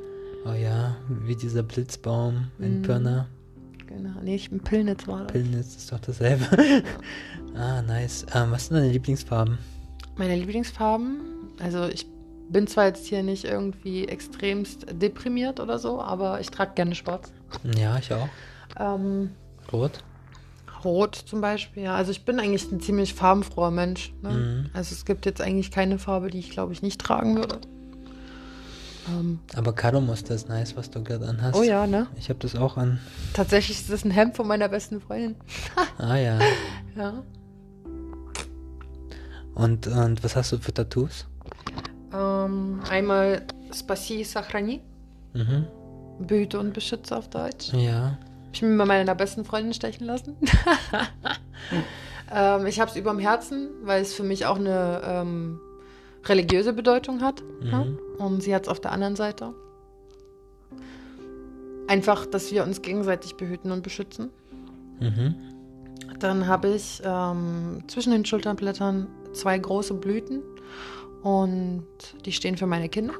Oh 0.45 0.53
ja, 0.53 0.95
wie 1.25 1.35
dieser 1.35 1.63
Blitzbaum 1.63 2.47
in 2.59 2.79
Mhm. 2.79 2.81
Pirna. 2.83 3.27
Genau. 3.87 4.11
Nee, 4.21 4.35
ich 4.35 4.49
bin 4.49 4.59
Pillnitz 4.59 5.07
war 5.07 5.23
das. 5.23 5.31
Pillnitz 5.31 5.75
ist 5.75 5.91
doch 5.91 5.99
dasselbe. 5.99 6.45
ah, 7.55 7.81
nice. 7.81 8.25
Ähm, 8.33 8.51
was 8.51 8.67
sind 8.67 8.77
deine 8.77 8.91
Lieblingsfarben? 8.91 9.57
Meine 10.15 10.35
Lieblingsfarben, 10.35 11.19
also 11.59 11.87
ich 11.87 12.05
bin 12.49 12.67
zwar 12.67 12.85
jetzt 12.87 13.05
hier 13.07 13.23
nicht 13.23 13.45
irgendwie 13.45 14.07
extremst 14.07 14.85
deprimiert 14.91 15.59
oder 15.59 15.79
so, 15.79 16.01
aber 16.01 16.39
ich 16.39 16.49
trage 16.49 16.73
gerne 16.75 16.95
schwarz. 16.95 17.31
Ja, 17.77 17.97
ich 17.97 18.11
auch. 18.13 18.27
Ähm, 18.77 19.31
Rot? 19.71 20.03
Rot 20.83 21.15
zum 21.15 21.41
Beispiel, 21.41 21.83
ja. 21.83 21.95
Also 21.95 22.11
ich 22.11 22.25
bin 22.25 22.39
eigentlich 22.39 22.71
ein 22.71 22.79
ziemlich 22.79 23.13
farbenfroher 23.13 23.71
Mensch. 23.71 24.13
Ne? 24.21 24.29
Mhm. 24.29 24.69
Also 24.73 24.93
es 24.93 25.05
gibt 25.05 25.25
jetzt 25.25 25.41
eigentlich 25.41 25.71
keine 25.71 25.99
Farbe, 25.99 26.29
die 26.29 26.39
ich 26.39 26.51
glaube 26.51 26.73
ich 26.73 26.81
nicht 26.81 27.01
tragen 27.01 27.35
würde. 27.37 27.59
Ähm, 29.09 29.39
Aber 29.55 29.73
Karo-Muster 29.73 30.35
ist 30.35 30.49
nice, 30.49 30.75
was 30.75 30.89
du 30.89 31.03
gerade 31.03 31.27
anhast. 31.27 31.57
oh 31.57 31.63
ja, 31.63 31.87
ne? 31.87 32.07
Ich 32.17 32.29
habe 32.29 32.39
das 32.39 32.55
auch 32.55 32.77
an. 32.77 32.99
Tatsächlich 33.33 33.79
ist 33.79 33.91
das 33.91 34.03
ein 34.05 34.11
Hemd 34.11 34.35
von 34.35 34.47
meiner 34.47 34.69
besten 34.69 35.01
Freundin. 35.01 35.35
Ah 35.97 36.15
ja. 36.17 36.39
Ja. 36.95 37.23
Und, 39.55 39.87
und 39.87 40.23
was 40.23 40.35
hast 40.35 40.51
du 40.51 40.57
für 40.57 40.73
Tattoos? 40.73 41.25
Ähm, 42.13 42.79
einmal 42.89 43.43
Spasi 43.73 44.23
Sachrani, 44.23 44.81
Mhm. 45.33 45.67
Behüte 46.25 46.59
und 46.59 46.73
Beschütze 46.73 47.15
auf 47.15 47.29
Deutsch. 47.29 47.71
Ja. 47.73 48.17
Hab 48.47 48.53
ich 48.53 48.61
mir 48.63 48.75
bei 48.77 48.85
meiner 48.85 49.13
besten 49.15 49.45
Freundin 49.45 49.73
stechen 49.73 50.05
lassen. 50.07 50.35
ähm, 52.33 52.65
ich 52.65 52.79
habe 52.79 52.89
es 52.89 52.97
überm 52.97 53.19
Herzen, 53.19 53.69
weil 53.83 54.01
es 54.01 54.13
für 54.13 54.23
mich 54.23 54.45
auch 54.45 54.55
eine 54.57 55.01
ähm, 55.05 55.59
religiöse 56.25 56.73
Bedeutung 56.73 57.21
hat. 57.21 57.43
Ja? 57.61 57.83
Mhm. 57.83 57.99
Und 58.17 58.43
sie 58.43 58.53
hat 58.53 58.63
es 58.63 58.69
auf 58.69 58.79
der 58.79 58.91
anderen 58.91 59.15
Seite. 59.15 59.53
Einfach, 61.87 62.25
dass 62.25 62.51
wir 62.51 62.63
uns 62.63 62.81
gegenseitig 62.81 63.35
behüten 63.35 63.71
und 63.71 63.81
beschützen. 63.81 64.29
Mhm. 64.99 65.35
Dann 66.19 66.47
habe 66.47 66.69
ich 66.69 67.01
ähm, 67.03 67.83
zwischen 67.87 68.11
den 68.11 68.25
Schulterblättern 68.25 69.07
zwei 69.33 69.57
große 69.57 69.93
Blüten 69.93 70.41
und 71.23 71.85
die 72.25 72.31
stehen 72.31 72.57
für 72.57 72.67
meine 72.67 72.89
Kinder, 72.89 73.13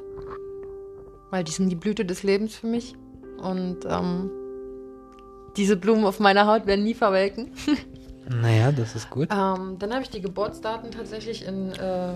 weil 1.30 1.44
die 1.44 1.52
sind 1.52 1.70
die 1.70 1.76
Blüte 1.76 2.04
des 2.04 2.22
Lebens 2.22 2.56
für 2.56 2.66
mich 2.66 2.94
und 3.38 3.78
ähm, 3.86 4.30
diese 5.56 5.76
Blumen 5.76 6.04
auf 6.04 6.20
meiner 6.20 6.46
Haut 6.46 6.66
werden 6.66 6.84
nie 6.84 6.94
verwelken. 6.94 7.52
Naja, 8.32 8.70
das 8.70 8.94
ist 8.94 9.10
gut. 9.10 9.28
Ähm, 9.32 9.76
dann 9.80 9.92
habe 9.92 10.02
ich 10.02 10.10
die 10.10 10.20
Geburtsdaten 10.20 10.92
tatsächlich 10.92 11.44
in 11.44 11.72
äh, 11.72 12.12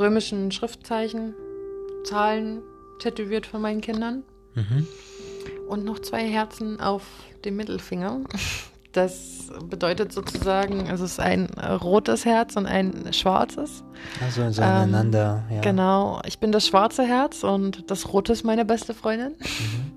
römischen 0.00 0.50
Schriftzeichen, 0.50 1.34
Zahlen 2.04 2.62
tätowiert 2.98 3.46
von 3.46 3.60
meinen 3.60 3.80
Kindern 3.80 4.24
Mhm. 4.54 4.86
und 5.68 5.84
noch 5.84 6.00
zwei 6.00 6.26
Herzen 6.28 6.80
auf 6.80 7.02
dem 7.44 7.56
Mittelfinger. 7.56 8.20
Das 8.92 9.48
bedeutet 9.68 10.12
sozusagen, 10.12 10.88
also 10.90 11.04
es 11.04 11.12
ist 11.12 11.20
ein 11.20 11.46
rotes 11.60 12.24
Herz 12.24 12.56
und 12.56 12.66
ein 12.66 13.12
schwarzes. 13.12 13.84
Also 14.20 14.50
so 14.50 14.60
Ähm, 14.62 14.68
ineinander, 14.68 15.44
ja. 15.48 15.60
Genau, 15.60 16.20
ich 16.26 16.40
bin 16.40 16.50
das 16.50 16.66
schwarze 16.66 17.04
Herz 17.04 17.44
und 17.44 17.88
das 17.88 18.12
rote 18.12 18.32
ist 18.32 18.42
meine 18.42 18.64
beste 18.64 18.92
Freundin. 18.92 19.34
Mhm. 19.38 19.92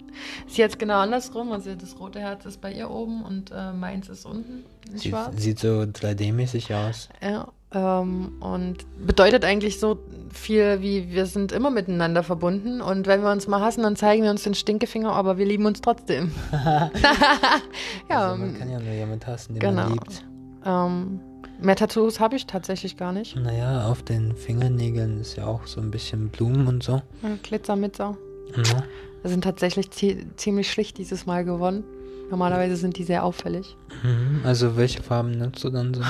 Sie 0.48 0.64
hat 0.64 0.78
genau 0.78 1.00
andersrum, 1.00 1.52
also 1.52 1.74
das 1.74 2.00
rote 2.00 2.20
Herz 2.20 2.46
ist 2.46 2.62
bei 2.62 2.72
ihr 2.72 2.92
oben 2.92 3.24
und 3.24 3.50
äh, 3.52 3.74
meins 3.74 4.10
ist 4.10 4.26
unten 4.28 4.64
in 4.88 4.98
Sieht, 5.00 5.10
schwarz. 5.12 5.34
sieht 5.42 5.58
so 5.58 5.82
3D-mäßig 5.82 6.72
aus. 6.76 7.10
Ja, 7.20 7.48
ähm, 7.74 8.34
und 8.40 8.78
bedeutet 9.06 9.46
eigentlich 9.46 9.80
so 9.80 10.00
viel 10.32 10.82
wie 10.82 11.12
wir 11.12 11.26
sind 11.26 11.52
immer 11.52 11.70
miteinander 11.70 12.24
verbunden 12.24 12.82
und 12.82 13.08
wenn 13.08 13.22
wir 13.22 13.32
uns 13.32 13.48
mal 13.48 13.62
hassen, 13.62 13.84
dann 13.84 13.96
zeigen 13.96 14.24
wir 14.24 14.32
uns 14.32 14.44
den 14.44 14.56
Stinkefinger, 14.56 15.12
aber 15.12 15.38
wir 15.38 15.46
lieben 15.46 15.66
uns 15.66 15.82
trotzdem. 15.82 16.32
ja, 18.10 18.32
also 18.32 18.44
man 18.44 18.58
kann 18.58 18.70
ja 18.70 18.80
nur 18.80 18.94
jemand 18.94 19.26
hassen, 19.28 19.54
den 19.54 19.60
genau. 19.60 19.84
man 19.84 19.92
liebt. 19.94 20.26
ähm, 20.66 21.20
mehr 21.62 21.76
Tattoos 21.76 22.20
habe 22.20 22.36
ich 22.36 22.48
tatsächlich 22.48 22.98
gar 22.98 23.14
nicht. 23.14 23.36
Naja, 23.36 23.88
auf 23.88 24.04
den 24.04 24.36
Fingernägeln 24.36 25.22
ist 25.22 25.36
ja 25.36 25.46
auch 25.46 25.68
so 25.68 25.80
ein 25.82 25.92
bisschen 25.92 26.30
Blumen 26.30 26.68
und 26.68 26.84
so. 26.84 27.02
Ja, 27.22 27.38
Glitzer, 27.42 27.76
Mitzer. 27.76 28.18
Ja. 28.56 28.84
Wir 29.22 29.30
sind 29.30 29.44
tatsächlich 29.44 29.92
zie 29.92 30.26
ziemlich 30.36 30.70
schlicht 30.70 30.98
dieses 30.98 31.26
Mal 31.26 31.46
geworden. 31.46 31.84
Normalerweise 32.30 32.76
sind 32.76 32.98
die 32.98 33.04
sehr 33.04 33.24
auffällig. 33.24 33.78
Mhm. 34.04 34.42
Also 34.44 34.76
welche 34.76 35.04
Farben 35.04 35.38
nutzt 35.38 35.64
du 35.64 35.70
dann 35.70 35.94
so? 35.94 36.02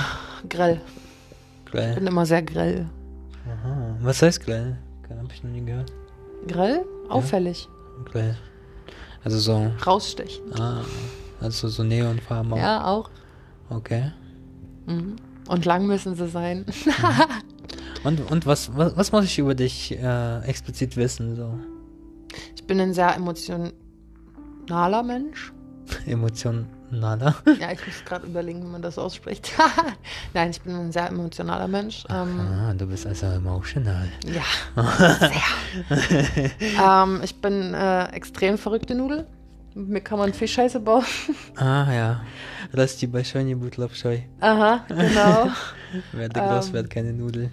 Grell. 0.48 0.80
Ich 1.74 1.80
Grell. 1.80 1.94
bin 1.96 2.06
immer 2.06 2.24
sehr 2.24 2.42
grell. 2.42 2.86
Aha. 3.46 3.96
Was 4.00 4.22
heißt 4.22 4.44
grell? 4.44 4.76
Hab 5.10 5.32
ich 5.32 5.42
noch 5.42 5.50
nie 5.50 5.64
gehört. 5.64 5.92
Grell? 6.46 6.84
Auffällig. 7.08 7.68
Grell. 8.04 8.36
Also 9.24 9.38
so, 9.38 9.72
Rausstechen. 9.84 10.52
ah, 10.60 10.82
also 11.40 11.66
so 11.68 11.82
Neonfarben 11.82 12.52
auch. 12.52 12.56
Ja, 12.58 12.84
auch. 12.86 13.10
Okay. 13.70 14.12
Mhm. 14.86 15.16
Und 15.48 15.64
lang 15.64 15.86
müssen 15.86 16.14
sie 16.14 16.28
sein. 16.28 16.64
Und, 18.04 18.30
und 18.30 18.46
was, 18.46 18.76
was, 18.76 18.96
was 18.96 19.12
muss 19.12 19.24
ich 19.24 19.38
über 19.38 19.54
dich 19.54 19.92
äh, 19.98 20.40
explizit 20.44 20.96
wissen? 20.96 21.34
So 21.36 21.58
Ich 22.54 22.66
bin 22.66 22.78
ein 22.80 22.92
sehr 22.94 23.16
emotionaler 23.16 25.02
Mensch. 25.02 25.52
Nada. 26.98 27.34
Ne? 27.44 27.56
Ja, 27.60 27.72
ich 27.72 27.86
muss 27.86 28.04
gerade 28.04 28.26
überlegen, 28.26 28.62
wie 28.62 28.68
man 28.68 28.82
das 28.82 28.98
ausspricht. 28.98 29.52
Nein, 30.34 30.50
ich 30.50 30.60
bin 30.60 30.74
ein 30.74 30.92
sehr 30.92 31.08
emotionaler 31.08 31.68
Mensch. 31.68 32.04
Ah, 32.08 32.22
ähm, 32.22 32.78
du 32.78 32.86
bist 32.86 33.06
also 33.06 33.26
emotional. 33.26 34.08
Ja, 34.26 34.82
sehr. 35.18 36.50
ähm, 36.80 37.20
ich 37.22 37.40
bin 37.40 37.74
äh, 37.74 38.06
extrem 38.12 38.58
verrückte 38.58 38.94
Nudel. 38.94 39.26
Mit 39.74 39.88
mir 39.88 40.00
kann 40.00 40.18
man 40.18 40.32
viel 40.32 40.48
Scheiße 40.48 40.80
bauen. 40.80 41.04
Ah 41.56 41.92
ja, 41.92 42.20
Rasti 42.72 43.06
bei 43.06 43.24
Schöne 43.24 43.56
Butlapscheu. 43.56 44.18
Aha, 44.40 44.84
genau. 44.88 45.50
werde 46.12 46.40
ähm, 46.40 46.48
groß, 46.48 46.72
werde 46.72 46.88
keine 46.88 47.12
Nudel. 47.12 47.50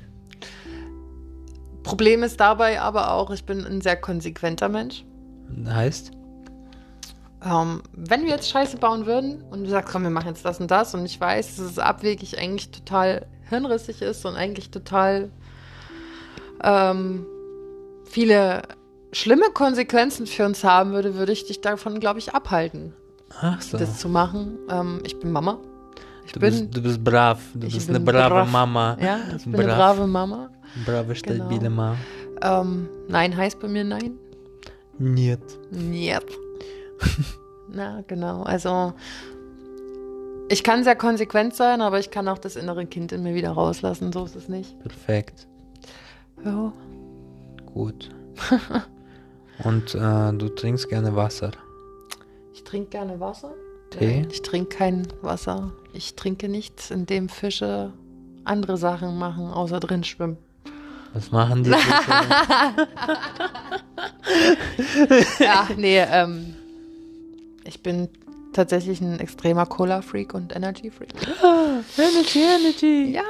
Problem 1.83 2.23
ist 2.23 2.39
dabei 2.39 2.79
aber 2.79 3.11
auch, 3.11 3.31
ich 3.31 3.43
bin 3.43 3.65
ein 3.65 3.81
sehr 3.81 3.95
konsequenter 3.95 4.69
Mensch. 4.69 5.03
Heißt? 5.65 6.11
Ähm, 7.43 7.81
wenn 7.93 8.23
wir 8.23 8.29
jetzt 8.29 8.49
Scheiße 8.49 8.77
bauen 8.77 9.05
würden 9.05 9.41
und 9.49 9.63
du 9.63 9.69
sagst, 9.69 9.91
komm, 9.91 10.03
wir 10.03 10.09
machen 10.11 10.27
jetzt 10.27 10.45
das 10.45 10.59
und 10.59 10.69
das 10.69 10.93
und 10.93 11.05
ich 11.05 11.19
weiß, 11.19 11.55
dass 11.57 11.65
es 11.65 11.79
abwegig 11.79 12.37
eigentlich 12.37 12.69
total 12.71 13.25
hirnrissig 13.49 14.01
ist 14.01 14.25
und 14.25 14.35
eigentlich 14.35 14.69
total 14.69 15.31
ähm, 16.63 17.25
viele 18.05 18.61
schlimme 19.11 19.45
Konsequenzen 19.53 20.27
für 20.27 20.45
uns 20.45 20.63
haben 20.63 20.91
würde, 20.93 21.15
würde 21.15 21.31
ich 21.31 21.45
dich 21.45 21.61
davon, 21.61 21.99
glaube 21.99 22.19
ich, 22.19 22.33
abhalten, 22.35 22.93
Ach 23.41 23.61
so. 23.61 23.77
das 23.77 23.99
zu 23.99 24.07
machen. 24.09 24.57
Ähm, 24.69 25.01
ich 25.05 25.19
bin 25.19 25.31
Mama. 25.31 25.57
Ich 26.25 26.33
Du 26.33 26.39
bin, 26.39 26.51
bist, 26.51 26.77
du 26.77 26.81
bist 26.83 27.03
brav. 27.03 27.39
Du 27.55 27.65
ich 27.67 27.73
bist 27.73 27.87
bin 27.87 27.95
eine 27.95 28.05
brave 28.05 28.29
brav. 28.29 28.51
Mama. 28.51 28.97
ja, 29.01 29.19
ich 29.35 29.43
bin 29.43 29.55
eine 29.55 29.65
brav. 29.65 29.95
brave 29.97 30.07
Mama. 30.07 30.49
Brave, 30.85 31.15
stabile 31.15 31.59
Genau. 31.59 31.69
Mama. 31.71 31.97
Ähm, 32.43 32.87
nein 33.07 33.35
heißt 33.35 33.59
bei 33.59 33.67
mir 33.67 33.83
nein. 33.83 34.13
Niet. 34.99 35.39
Yep. 35.73 36.31
Na, 37.69 38.03
genau. 38.07 38.43
Also, 38.43 38.93
ich 40.49 40.63
kann 40.63 40.83
sehr 40.83 40.95
konsequent 40.95 41.55
sein, 41.55 41.81
aber 41.81 41.99
ich 41.99 42.11
kann 42.11 42.27
auch 42.27 42.37
das 42.37 42.55
innere 42.55 42.85
Kind 42.85 43.11
in 43.11 43.23
mir 43.23 43.33
wieder 43.35 43.51
rauslassen. 43.51 44.11
So 44.11 44.25
ist 44.25 44.35
es 44.35 44.49
nicht. 44.49 44.77
Perfekt. 44.79 45.47
Ja. 46.43 46.73
Gut. 47.73 48.09
Und 49.63 49.95
äh, 49.95 50.33
du 50.33 50.49
trinkst 50.49 50.89
gerne 50.89 51.15
Wasser. 51.15 51.51
Ich 52.53 52.63
trinke 52.63 52.89
gerne 52.89 53.19
Wasser. 53.19 53.53
Tee? 53.91 54.25
Ich 54.29 54.41
trinke 54.41 54.75
kein 54.75 55.07
Wasser. 55.21 55.71
Ich 55.93 56.15
trinke 56.15 56.49
nichts, 56.49 56.91
in 56.91 57.05
dem 57.05 57.29
Fische 57.29 57.93
andere 58.43 58.77
Sachen 58.77 59.17
machen, 59.17 59.51
außer 59.51 59.79
drin 59.79 60.03
schwimmen. 60.03 60.37
Was 61.13 61.31
machen 61.31 61.63
die? 61.63 61.71
Ja, 65.39 65.67
nee, 65.75 65.99
ähm, 65.99 66.55
ich 67.63 67.81
bin 67.83 68.09
tatsächlich 68.53 69.01
ein 69.01 69.19
extremer 69.19 69.65
Cola-Freak 69.65 70.33
und 70.33 70.55
Energy-Freak. 70.55 71.09
energy, 71.97 72.39
Energy. 72.39 73.11
Ja, 73.13 73.21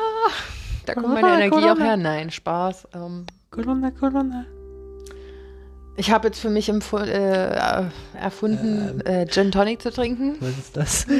da 0.85 0.93
kommt 0.93 1.07
Corona, 1.07 1.21
meine 1.21 1.43
Energie 1.45 1.69
auch 1.69 1.79
her. 1.79 1.97
Nein, 1.97 2.31
Spaß. 2.31 2.87
Ähm, 2.95 3.25
Corona, 3.51 3.91
Corona. 3.91 4.45
Ich 5.97 6.09
habe 6.09 6.29
jetzt 6.29 6.39
für 6.39 6.49
mich 6.49 6.71
empfu- 6.71 7.03
äh, 7.03 7.85
erfunden, 8.17 9.01
äh, 9.01 9.27
Gin 9.27 9.51
Tonic 9.51 9.81
zu 9.81 9.91
trinken, 9.91 10.37
Was 10.39 10.57
ist 10.57 10.77
das? 10.77 11.05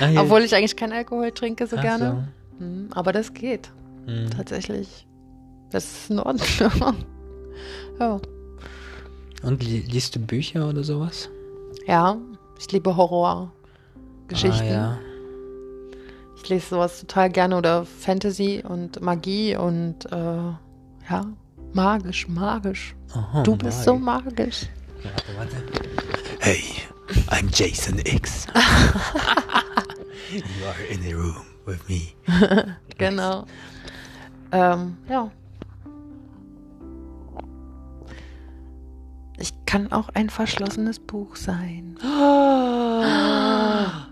Ah, 0.00 0.22
obwohl 0.22 0.42
ich 0.42 0.54
eigentlich 0.54 0.76
keinen 0.76 0.92
Alkohol 0.92 1.32
trinke 1.32 1.66
so 1.66 1.76
Ach 1.76 1.82
gerne. 1.82 2.28
Mhm, 2.60 2.88
aber 2.92 3.12
das 3.12 3.34
geht 3.34 3.70
So. 4.06 4.12
Hm. 4.12 4.30
tatsächlich. 4.30 5.06
Das 5.70 5.84
ist 5.84 6.10
in 6.10 6.20
Ordnung. 6.20 6.46
ja. 8.00 8.20
Und 9.42 9.62
li 9.64 9.80
liest 9.80 10.14
du 10.14 10.20
Bücher 10.20 10.68
oder 10.68 10.84
sowas? 10.84 11.28
Ja, 11.86 12.16
ich 12.58 12.70
liebe 12.72 12.96
Horrorgeschichten. 12.96 14.68
Ah, 14.68 14.72
ja. 14.72 14.98
Ich 16.36 16.48
lese 16.48 16.68
sowas 16.68 17.00
total 17.00 17.30
gerne 17.30 17.56
oder 17.56 17.84
Fantasy 17.84 18.62
und 18.66 19.00
Magie 19.00 19.56
und 19.56 20.04
äh, 20.12 20.16
ja, 21.10 21.24
magisch, 21.72 22.28
magisch. 22.28 22.94
Aha, 23.14 23.42
du 23.42 23.56
bist 23.56 23.84
so 23.84 23.94
Mike. 23.94 24.04
magisch. 24.04 24.66
Warte, 25.02 25.36
warte. 25.36 25.56
Hey, 26.40 26.62
I'm 27.30 27.48
Jason 27.52 27.98
X. 28.04 28.46
you 30.32 30.42
are 30.66 30.84
in 30.90 31.00
the 31.02 31.14
room 31.14 31.44
with 31.66 31.88
me. 31.88 32.14
Genau. 32.98 33.44
Ähm, 34.52 34.96
ja. 35.08 35.30
Kann 39.66 39.92
auch 39.92 40.08
ein 40.14 40.30
verschlossenes 40.30 40.98
Buch 40.98 41.36
sein. 41.36 41.98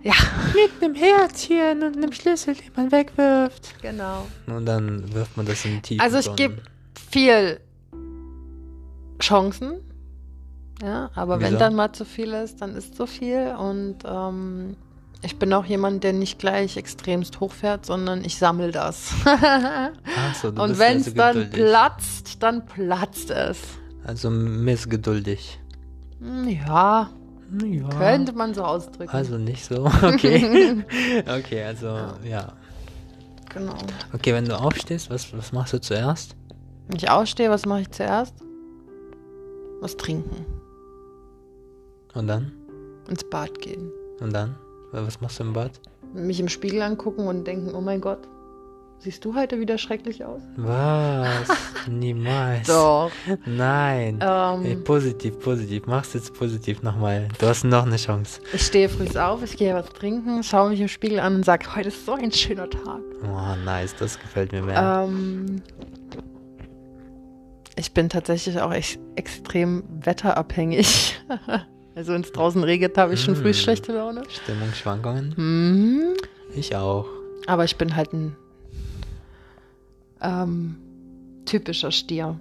Ja, 0.02 0.12
Mit 0.52 0.82
einem 0.82 0.94
Herzchen 0.94 1.82
und 1.82 1.96
einem 1.96 2.12
Schlüssel, 2.12 2.54
den 2.54 2.70
man 2.76 2.92
wegwirft. 2.92 3.80
genau. 3.80 4.26
Und 4.46 4.66
dann 4.66 5.14
wirft 5.14 5.36
man 5.36 5.46
das 5.46 5.64
in 5.64 5.76
die 5.76 5.80
Tiefe. 5.80 6.02
Also 6.02 6.18
ich 6.18 6.36
gebe 6.36 6.60
viel 7.10 7.60
Chancen. 9.20 9.80
Ja, 10.82 11.10
aber 11.14 11.40
wenn 11.40 11.52
Wieso? 11.52 11.58
dann 11.58 11.74
mal 11.74 11.92
zu 11.92 12.04
viel 12.04 12.32
ist, 12.32 12.60
dann 12.60 12.74
ist 12.74 12.96
zu 12.96 13.06
viel. 13.06 13.54
Und 13.58 13.98
ähm, 14.04 14.76
ich 15.22 15.38
bin 15.38 15.52
auch 15.54 15.64
jemand, 15.64 16.04
der 16.04 16.12
nicht 16.12 16.38
gleich 16.38 16.76
extremst 16.76 17.40
hochfährt, 17.40 17.86
sondern 17.86 18.24
ich 18.24 18.36
sammle 18.36 18.72
das. 18.72 19.12
Ach 19.24 20.34
so, 20.34 20.50
du 20.50 20.60
Und 20.60 20.78
wenn 20.78 20.98
es 20.98 21.18
also 21.18 21.40
dann 21.40 21.50
platzt, 21.50 22.42
dann 22.42 22.66
platzt 22.66 23.30
es. 23.30 23.58
Also 24.04 24.30
missgeduldig. 24.30 25.58
Ja, 26.20 27.10
Ja. 27.62 27.88
könnte 27.90 28.32
man 28.32 28.54
so 28.54 28.62
ausdrücken. 28.64 29.10
Also 29.10 29.38
nicht 29.38 29.64
so. 29.64 29.86
Okay. 30.02 30.84
okay, 31.38 31.62
also 31.64 31.86
ja. 32.24 32.52
genau. 33.52 33.74
Okay, 34.12 34.32
wenn 34.34 34.44
du 34.44 34.58
aufstehst, 34.58 35.10
was, 35.10 35.36
was 35.36 35.52
machst 35.52 35.72
du 35.72 35.80
zuerst? 35.80 36.36
Wenn 36.88 36.96
ich 36.96 37.10
ausstehe, 37.10 37.50
was 37.50 37.64
mache 37.66 37.82
ich 37.82 37.90
zuerst? 37.90 38.34
Was 39.80 39.96
trinken. 39.96 40.46
Und 42.14 42.28
dann? 42.28 42.52
Ins 43.08 43.24
Bad 43.28 43.60
gehen. 43.60 43.90
Und 44.20 44.32
dann? 44.32 44.54
Was 44.92 45.20
machst 45.20 45.38
du 45.40 45.44
im 45.44 45.52
Bad? 45.52 45.72
Mich 46.14 46.38
im 46.40 46.48
Spiegel 46.48 46.80
angucken 46.82 47.26
und 47.26 47.44
denken, 47.44 47.74
oh 47.74 47.80
mein 47.80 48.00
Gott, 48.00 48.28
siehst 48.98 49.24
du 49.24 49.35
heute 49.35 49.61
wieder 49.61 49.76
schrecklich 49.78 50.24
aus? 50.24 50.40
Was? 50.57 51.48
Niemals. 51.88 52.66
Doch. 52.66 53.11
Nein. 53.44 54.18
Ey, 54.20 54.72
Ähm, 54.72 54.85
positiv, 54.85 55.38
positiv. 55.40 55.83
Mach's 55.87 56.14
jetzt 56.14 56.33
positiv 56.35 56.83
nochmal. 56.83 57.28
Du 57.38 57.46
hast 57.46 57.64
noch 57.64 57.85
eine 57.87 57.96
Chance. 57.96 58.40
ich 58.52 58.62
stehe 58.62 58.88
früh 58.88 59.07
auf, 59.18 59.42
ich 59.42 59.57
gehe 59.57 59.74
was 59.74 59.88
trinken, 59.90 60.42
schaue 60.42 60.70
mich 60.70 60.80
im 60.80 60.88
Spiegel 60.88 61.20
an 61.20 61.35
und 61.37 61.44
sage, 61.44 61.74
heute 61.74 61.88
ist 61.88 62.07
so 62.07 62.14
ein 62.14 62.33
schöner 62.33 62.68
Tag. 62.70 63.00
Oh, 63.24 63.57
nice. 63.64 63.94
Das 63.96 64.18
gefällt 64.18 64.52
mir 64.52 64.62
mehr. 64.62 65.04
Ähm, 65.07 65.61
ich 67.76 67.92
bin 67.92 68.09
tatsächlich 68.09 68.61
auch 68.61 68.72
echt 68.72 68.98
extrem 69.16 69.83
wetterabhängig. 70.04 71.20
also 71.94 72.12
wenn 72.12 72.20
es 72.22 72.33
draußen 72.33 72.62
regnet, 72.62 72.96
habe 72.96 73.14
ich 73.14 73.20
schon 73.22 73.35
früh 73.37 73.50
Mm. 73.50 73.54
schlechte 73.54 73.92
Laune. 73.92 74.22
Stimmungsschwankungen? 74.28 75.35
Mhm. 75.37 76.14
Ich 76.54 76.74
auch. 76.76 77.07
Aber 77.46 77.64
ich 77.64 77.76
bin 77.76 77.96
halt 77.96 78.12
ein 78.12 78.37
ähm, 80.24 80.76
typischer 81.44 81.90
Stier 81.92 82.40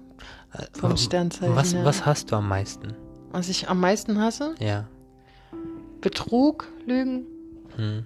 Äh, 0.53 0.65
vom 0.77 0.95
Sternzeichen. 0.97 1.55
Was, 1.55 1.73
ja. 1.73 1.83
was 1.83 2.05
hast 2.05 2.31
du 2.31 2.35
am 2.37 2.47
meisten? 2.47 2.93
Was 3.31 3.49
ich 3.49 3.69
am 3.69 3.79
meisten 3.79 4.19
hasse? 4.21 4.55
Ja. 4.59 4.87
Betrug, 6.01 6.67
Lügen, 6.85 7.25
Hm. 7.75 8.03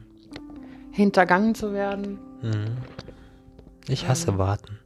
hintergangen 0.92 1.56
zu 1.56 1.74
werden. 1.74 2.20
Hm. 2.42 2.66
Ich 3.88 4.08
hasse 4.08 4.30
Ähm. 4.30 4.38
Warten. 4.38 4.80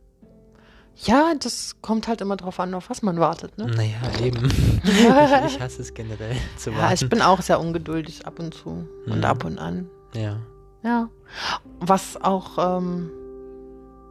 Ja, 1.04 1.34
das 1.40 1.82
kommt 1.82 2.08
halt 2.08 2.22
immer 2.22 2.36
drauf 2.38 2.60
an, 2.60 2.74
auf 2.74 2.90
was 2.90 3.02
man 3.02 3.20
wartet. 3.20 3.58
Ne? 3.58 3.66
Naja, 3.68 3.98
eben. 4.24 4.46
ich, 4.84 5.54
ich 5.56 5.60
hasse 5.62 5.82
es 5.82 5.94
generell 5.94 6.36
zu 6.58 6.72
Ja, 6.72 6.78
warten. 6.78 6.94
ich 6.96 7.10
bin 7.10 7.22
auch 7.22 7.42
sehr 7.42 7.60
ungeduldig 7.60 8.26
ab 8.26 8.40
und 8.40 8.54
zu 8.54 8.88
und 9.08 9.18
Mhm. 9.20 9.24
ab 9.24 9.44
und 9.46 9.58
an. 9.60 9.88
ja. 10.16 10.38
Ja. 10.84 11.10
Was 11.80 12.20
auch 12.22 12.78
ähm, 12.80 13.12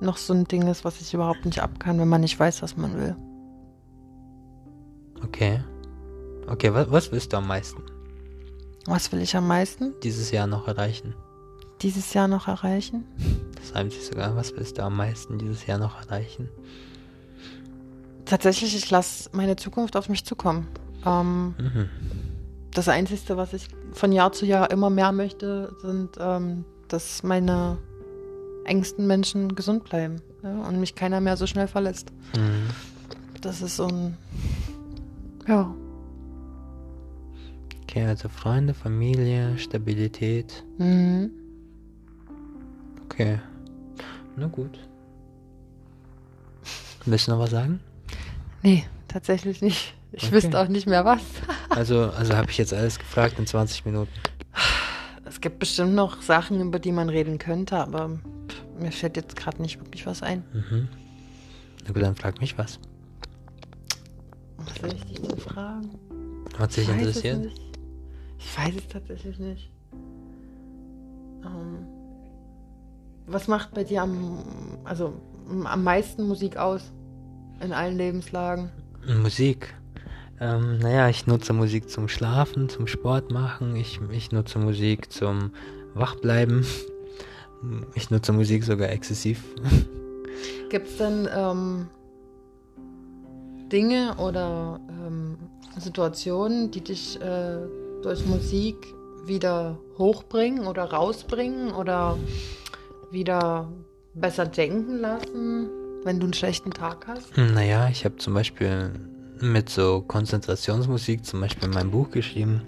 noch 0.03 0.17
so 0.17 0.33
ein 0.33 0.45
Ding 0.45 0.67
ist, 0.69 0.85
was 0.85 1.01
ich 1.01 1.13
überhaupt 1.15 1.45
nicht 1.45 1.61
ab 1.63 1.79
kann, 1.81 1.99
wenn 1.99 2.09
man 2.09 2.21
nicht 2.21 2.39
weiß, 2.39 2.63
was 2.63 2.77
man 2.77 2.97
will. 2.97 3.17
Okay. 5.25 5.61
Okay, 6.47 6.73
was, 6.75 6.91
was 6.91 7.13
willst 7.13 7.33
du 7.33 7.37
am 7.37 7.47
meisten 7.47 7.83
Was 8.87 9.13
will 9.13 9.21
ich 9.21 9.37
am 9.37 9.47
meisten 9.47 9.95
dieses 10.03 10.31
Jahr 10.31 10.47
noch 10.47 10.67
erreichen? 10.69 11.15
dieses 11.83 12.13
Jahr 12.13 12.29
noch 12.29 12.47
erreichen? 12.47 13.07
Das 13.57 13.75
reimt 13.75 13.93
sich 13.93 14.05
sogar. 14.05 14.37
Was 14.37 14.55
willst 14.55 14.77
du 14.77 14.83
am 14.83 14.97
meisten 14.99 15.39
dieses 15.39 15.67
Jahr 15.67 15.79
noch 15.79 15.99
erreichen? 16.03 16.51
Tatsächlich, 18.27 18.77
ich 18.77 18.91
lasse 18.91 19.31
meine 19.33 19.57
Zukunft 19.57 19.97
auf 19.97 20.09
mich 20.11 20.25
zukommen. 20.27 20.67
Ähm, 21.07 21.55
Mhm. 21.59 21.89
das 22.73 22.89
Einzige, 22.89 23.37
was 23.39 23.55
ich 23.55 23.69
von 23.93 24.13
Jahr 24.13 24.31
zu 24.33 24.45
Jahr 24.45 24.71
immer 24.71 24.91
mehr 24.91 25.11
möchte, 25.13 25.75
sind, 25.81 26.11
ähm, 26.21 26.65
dass 26.89 27.23
meine 27.23 27.79
engsten 28.65 29.07
Menschen 29.07 29.55
gesund 29.55 29.85
bleiben 29.85 30.17
ja, 30.43 30.63
und 30.67 30.81
mich 30.81 30.95
keiner 30.95 31.21
mehr 31.21 31.37
so 31.37 31.47
schnell 31.47 31.69
verlässt. 31.69 32.13
Mhm. 32.37 32.69
Das 33.41 33.63
ist 33.63 33.77
so 33.77 33.87
ein. 33.87 34.17
Ja. 35.49 35.75
Okay, 37.83 38.07
also 38.07 38.29
Freunde, 38.29 38.75
Familie, 38.75 39.59
Stabilität. 39.59 40.65
Mhm. 40.79 41.31
Okay. 43.05 43.41
Na 44.37 44.47
gut. 44.47 44.79
Willst 47.07 47.27
du 47.27 47.33
noch 47.33 47.41
was 47.41 47.51
sagen? 47.51 47.81
Nee, 48.63 48.85
tatsächlich 49.09 49.63
nicht. 49.63 49.95
Ich 50.13 50.25
Okay. 50.25 50.33
wüsste 50.33 50.61
auch 50.61 50.69
nicht 50.69 50.87
mehr 50.87 51.05
was. 51.05 51.23
Also, 51.71 52.11
also 52.11 52.37
habe 52.37 52.51
ich 52.51 52.59
jetzt 52.59 52.75
alles 52.75 52.99
gefragt 52.99 53.39
in 53.39 53.47
20 53.47 53.85
Minuten. 53.85 54.11
Es 55.25 55.41
gibt 55.41 55.61
bestimmt 55.61 55.95
noch 55.95 56.21
Sachen, 56.21 56.61
über 56.61 56.81
die 56.81 56.91
man 56.91 57.09
reden 57.09 57.39
könnte, 57.39 57.77
aber 57.77 58.19
mir 58.81 58.93
fällt 58.93 59.17
jetzt 59.17 59.37
gerade 59.37 59.61
nicht 59.63 59.79
wirklich 59.79 60.07
was 60.07 60.23
ein. 60.23 60.45
Mhm. 60.53 60.89
Na 61.87 61.93
gut, 61.93 62.03
dann 62.03 62.17
frag 62.17 62.41
mich 62.41 62.57
was. 62.59 62.79
Was 64.59 64.75
soll 64.81 64.93
ich 64.93 65.05
dich 65.05 65.21
denn 65.21 65.39
fragen? 65.39 65.91
Was 66.59 66.75
dich 66.75 66.85
Ich 66.85 66.89
weiß 66.89 67.07
es 67.07 67.17
interessiert? 67.17 67.53
Ich 68.39 68.59
weiß 68.59 68.75
es 68.77 68.89
tatsächlich 68.89 69.39
nicht. 69.39 69.71
Ähm, 71.45 71.87
was 73.27 73.49
macht 73.49 73.73
bei 73.75 73.85
dir 73.85 74.03
am, 74.03 74.39
also, 74.85 75.15
am 75.65 75.85
meisten 75.85 76.27
Musik 76.27 76.57
aus? 76.57 76.93
In 77.63 77.73
allen 77.73 77.97
Lebenslagen? 77.97 78.71
Musik. 79.23 79.75
Ähm, 80.41 80.79
naja, 80.79 81.09
ich 81.11 81.27
nutze 81.27 81.53
Musik 81.53 81.91
zum 81.91 82.09
Schlafen, 82.09 82.71
zum 82.71 82.87
Sport 82.87 83.31
machen. 83.31 83.77
Ich, 83.77 84.01
ich 84.11 84.33
nutze 84.33 84.59
Musik 84.59 85.13
zum 85.13 85.53
Wachbleiben. 85.95 86.65
Ich 87.95 88.11
nutze 88.11 88.33
Musik 88.33 88.65
sogar 88.65 88.91
exzessiv. 88.91 89.43
Gibt 90.71 90.89
es 90.89 90.97
denn 90.97 91.29
ähm, 91.35 91.89
Dinge 93.71 94.15
oder 94.19 94.81
ähm, 94.89 95.37
Situationen, 95.79 96.71
die 96.71 96.81
dich 96.81 97.21
äh, 97.21 97.59
durch 98.03 98.25
Musik 98.27 98.77
wieder 99.27 99.79
hochbringen 99.99 100.67
oder 100.67 100.85
rausbringen 100.85 101.73
oder 101.73 102.17
wieder 103.11 103.71
besser 104.15 104.47
denken 104.47 104.99
lassen, 104.99 105.69
wenn 106.05 106.19
du 106.19 106.27
einen 106.27 106.35
schlechten 106.35 106.71
Tag 106.71 107.07
hast? 107.07 107.37
Naja, 107.37 107.89
ich 107.89 108.05
habe 108.05 108.17
zum 108.17 108.35
Beispiel 108.35 108.93
mit 109.41 109.69
so 109.69 110.03
Konzentrationsmusik 110.03 111.25
zum 111.25 111.41
Beispiel 111.41 111.69
mein 111.69 111.91
Buch 111.91 112.11
geschrieben. 112.11 112.63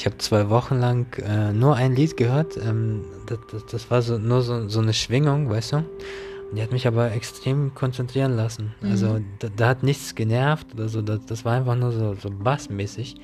Ich 0.00 0.06
habe 0.06 0.16
zwei 0.16 0.48
Wochen 0.48 0.76
lang 0.80 1.14
äh, 1.18 1.52
nur 1.52 1.76
ein 1.76 1.94
Lied 1.94 2.16
gehört. 2.16 2.56
Ähm, 2.56 3.04
das, 3.26 3.38
das, 3.52 3.66
das 3.66 3.90
war 3.90 4.00
so 4.00 4.16
nur 4.16 4.40
so, 4.40 4.66
so 4.66 4.80
eine 4.80 4.94
Schwingung, 4.94 5.50
weißt 5.50 5.72
du? 5.72 5.76
Und 5.76 6.56
die 6.56 6.62
hat 6.62 6.72
mich 6.72 6.86
aber 6.86 7.12
extrem 7.12 7.74
konzentrieren 7.74 8.34
lassen. 8.34 8.74
Also 8.82 9.20
da, 9.40 9.48
da 9.54 9.68
hat 9.68 9.82
nichts 9.82 10.14
genervt 10.14 10.68
oder 10.72 10.88
so. 10.88 11.02
Das, 11.02 11.26
das 11.26 11.44
war 11.44 11.58
einfach 11.58 11.76
nur 11.76 11.92
so, 11.92 12.14
so 12.14 12.30
bassmäßig. 12.30 13.16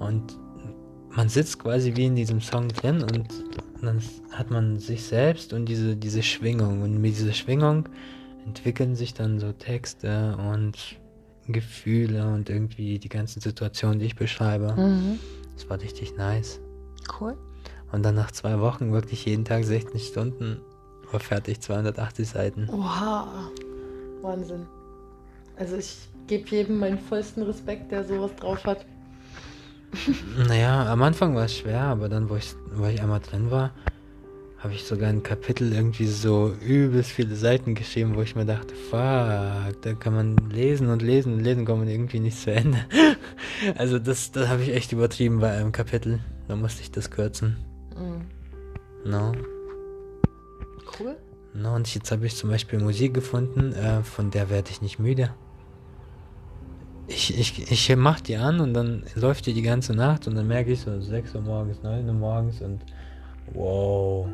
Und 0.00 0.36
man 1.16 1.30
sitzt 1.30 1.58
quasi 1.60 1.96
wie 1.96 2.04
in 2.04 2.14
diesem 2.14 2.42
Song 2.42 2.68
drin 2.68 3.02
und 3.02 3.28
dann 3.80 4.02
hat 4.32 4.50
man 4.50 4.78
sich 4.80 5.04
selbst 5.04 5.54
und 5.54 5.64
diese, 5.64 5.96
diese 5.96 6.22
Schwingung. 6.22 6.82
Und 6.82 7.00
mit 7.00 7.16
dieser 7.16 7.32
Schwingung 7.32 7.88
entwickeln 8.44 8.96
sich 8.96 9.14
dann 9.14 9.40
so 9.40 9.52
Texte 9.52 10.36
und 10.36 10.76
Gefühle 11.48 12.26
und 12.26 12.50
irgendwie 12.50 12.98
die 12.98 13.08
ganzen 13.08 13.40
Situationen, 13.40 13.98
die 13.98 14.04
ich 14.04 14.16
beschreibe. 14.16 14.74
Mhm. 14.76 15.18
Das 15.54 15.68
war 15.68 15.80
richtig 15.80 16.16
nice. 16.16 16.60
Cool. 17.20 17.36
Und 17.92 18.02
dann 18.02 18.14
nach 18.14 18.30
zwei 18.30 18.60
Wochen 18.60 18.92
wirklich 18.92 19.24
jeden 19.26 19.44
Tag 19.44 19.64
16 19.64 20.00
Stunden 20.00 20.60
war 21.10 21.20
fertig, 21.20 21.60
280 21.60 22.28
Seiten. 22.28 22.68
Oha. 22.70 23.50
Wahnsinn. 24.22 24.66
Also 25.56 25.76
ich 25.76 26.08
gebe 26.26 26.48
jedem 26.48 26.78
meinen 26.78 26.98
vollsten 26.98 27.42
Respekt, 27.42 27.92
der 27.92 28.04
sowas 28.04 28.34
drauf 28.36 28.64
hat. 28.64 28.86
Naja, 30.48 30.90
am 30.90 31.02
Anfang 31.02 31.34
war 31.34 31.44
es 31.44 31.56
schwer, 31.56 31.82
aber 31.82 32.08
dann, 32.08 32.30
wo 32.30 32.36
ich, 32.36 32.54
wo 32.72 32.86
ich 32.86 33.02
einmal 33.02 33.20
drin 33.20 33.50
war, 33.50 33.72
habe 34.62 34.74
ich 34.74 34.84
sogar 34.84 35.08
ein 35.08 35.24
Kapitel 35.24 35.72
irgendwie 35.72 36.06
so 36.06 36.52
übelst 36.52 37.10
viele 37.10 37.34
Seiten 37.34 37.74
geschrieben, 37.74 38.14
wo 38.14 38.22
ich 38.22 38.36
mir 38.36 38.44
dachte, 38.44 38.76
fuck, 38.76 39.80
da 39.82 39.94
kann 39.98 40.14
man 40.14 40.36
lesen 40.50 40.88
und 40.88 41.02
lesen 41.02 41.34
und 41.34 41.40
lesen, 41.40 41.64
kommt 41.64 41.80
man 41.80 41.88
irgendwie 41.88 42.20
nicht 42.20 42.38
zu 42.38 42.52
Ende. 42.52 42.78
Also 43.76 44.00
das, 44.00 44.32
das 44.32 44.48
habe 44.48 44.62
ich 44.62 44.74
echt 44.74 44.90
übertrieben 44.90 45.38
bei 45.38 45.52
einem 45.52 45.70
Kapitel. 45.70 46.18
Da 46.48 46.56
musste 46.56 46.82
ich 46.82 46.90
das 46.90 47.12
kürzen. 47.12 47.56
Mhm. 47.96 49.08
No. 49.08 49.32
Cool. 50.98 51.16
No, 51.54 51.76
und 51.76 51.92
jetzt 51.94 52.10
habe 52.10 52.26
ich 52.26 52.34
zum 52.34 52.50
Beispiel 52.50 52.80
Musik 52.80 53.14
gefunden, 53.14 53.72
äh, 53.72 54.02
von 54.02 54.32
der 54.32 54.50
werde 54.50 54.70
ich 54.70 54.82
nicht 54.82 54.98
müde. 54.98 55.32
Ich, 57.06 57.38
ich, 57.38 57.70
ich 57.70 57.96
mach 57.96 58.20
die 58.20 58.36
an 58.36 58.58
und 58.58 58.74
dann 58.74 59.04
läuft 59.14 59.46
die 59.46 59.54
die 59.54 59.62
ganze 59.62 59.94
Nacht 59.94 60.26
und 60.26 60.34
dann 60.34 60.48
merke 60.48 60.72
ich 60.72 60.80
so 60.80 61.00
6 61.00 61.36
Uhr 61.36 61.42
morgens, 61.42 61.82
9 61.82 62.06
Uhr 62.06 62.14
morgens 62.14 62.60
und 62.62 62.80
wow. 63.52 64.26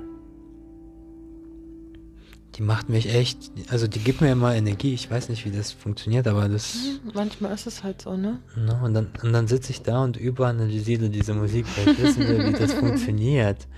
Die 2.58 2.64
macht 2.64 2.88
mich 2.88 3.14
echt, 3.14 3.38
also 3.68 3.86
die 3.86 4.00
gibt 4.00 4.20
mir 4.20 4.32
immer 4.32 4.52
Energie. 4.52 4.92
Ich 4.92 5.08
weiß 5.08 5.28
nicht, 5.28 5.44
wie 5.44 5.52
das 5.52 5.70
funktioniert, 5.70 6.26
aber 6.26 6.48
das. 6.48 6.76
Manchmal 7.14 7.54
ist 7.54 7.68
es 7.68 7.84
halt 7.84 8.02
so, 8.02 8.16
ne? 8.16 8.40
No, 8.56 8.84
und 8.84 8.94
dann, 8.94 9.10
und 9.22 9.32
dann 9.32 9.46
sitze 9.46 9.70
ich 9.70 9.82
da 9.82 10.02
und 10.02 10.16
überanalysiere 10.16 11.08
diese 11.08 11.34
Musik, 11.34 11.66
weil 11.76 11.94
ich 11.94 12.02
wissen 12.02 12.26
will, 12.26 12.48
wie 12.48 12.58
das 12.58 12.72
funktioniert. 12.74 13.68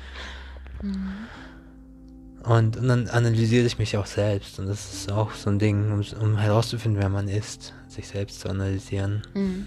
Und, 2.42 2.78
und 2.78 2.88
dann 2.88 3.08
analysiere 3.08 3.66
ich 3.66 3.78
mich 3.78 3.98
auch 3.98 4.06
selbst. 4.06 4.58
Und 4.58 4.66
das 4.66 4.94
ist 4.94 5.12
auch 5.12 5.34
so 5.34 5.50
ein 5.50 5.58
Ding, 5.58 5.92
um, 5.92 6.02
um 6.22 6.38
herauszufinden, 6.38 7.02
wer 7.02 7.10
man 7.10 7.28
ist, 7.28 7.74
sich 7.86 8.08
selbst 8.08 8.40
zu 8.40 8.48
analysieren. 8.48 9.26
Mhm. 9.34 9.66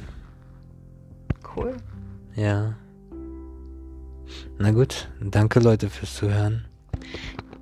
Cool. 1.55 1.77
Ja. 2.35 2.73
Na 4.57 4.71
gut, 4.71 5.07
danke 5.21 5.59
Leute 5.59 5.91
fürs 5.91 6.15
Zuhören. 6.15 6.65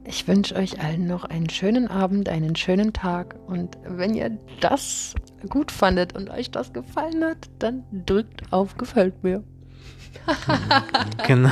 Ich 0.04 0.28
wünsche 0.28 0.56
euch 0.56 0.82
allen 0.82 1.06
noch 1.06 1.26
einen 1.26 1.50
schönen 1.50 1.88
Abend, 1.88 2.28
einen 2.28 2.56
schönen 2.56 2.92
Tag. 2.92 3.36
Und 3.48 3.78
wenn 3.86 4.16
ihr 4.16 4.38
das 4.60 5.14
gut 5.50 5.72
fandet 5.72 6.16
und 6.16 6.30
euch 6.30 6.50
das 6.50 6.74
gefallen 6.74 7.24
hat, 7.24 7.50
dann 7.60 7.84
drückt 8.06 8.52
auf 8.52 8.78
Gefällt 8.78 9.24
mir. 9.24 9.44
Genau. 11.28 11.50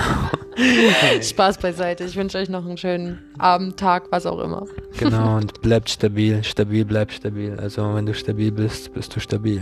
Spaß 1.21 1.59
beiseite. 1.59 2.03
Ich 2.03 2.15
wünsche 2.15 2.37
euch 2.37 2.49
noch 2.49 2.65
einen 2.65 2.77
schönen 2.77 3.19
Abend, 3.37 3.77
Tag, 3.77 4.11
was 4.11 4.25
auch 4.25 4.39
immer. 4.39 4.65
Genau, 4.97 5.35
und 5.37 5.61
bleibt 5.61 5.89
stabil. 5.89 6.43
Stabil 6.43 6.85
bleibt 6.85 7.13
stabil. 7.13 7.57
Also 7.59 7.93
wenn 7.93 8.05
du 8.05 8.13
stabil 8.13 8.51
bist, 8.51 8.93
bist 8.93 9.15
du 9.15 9.19
stabil. 9.19 9.61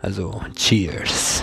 Also, 0.00 0.40
cheers. 0.54 1.42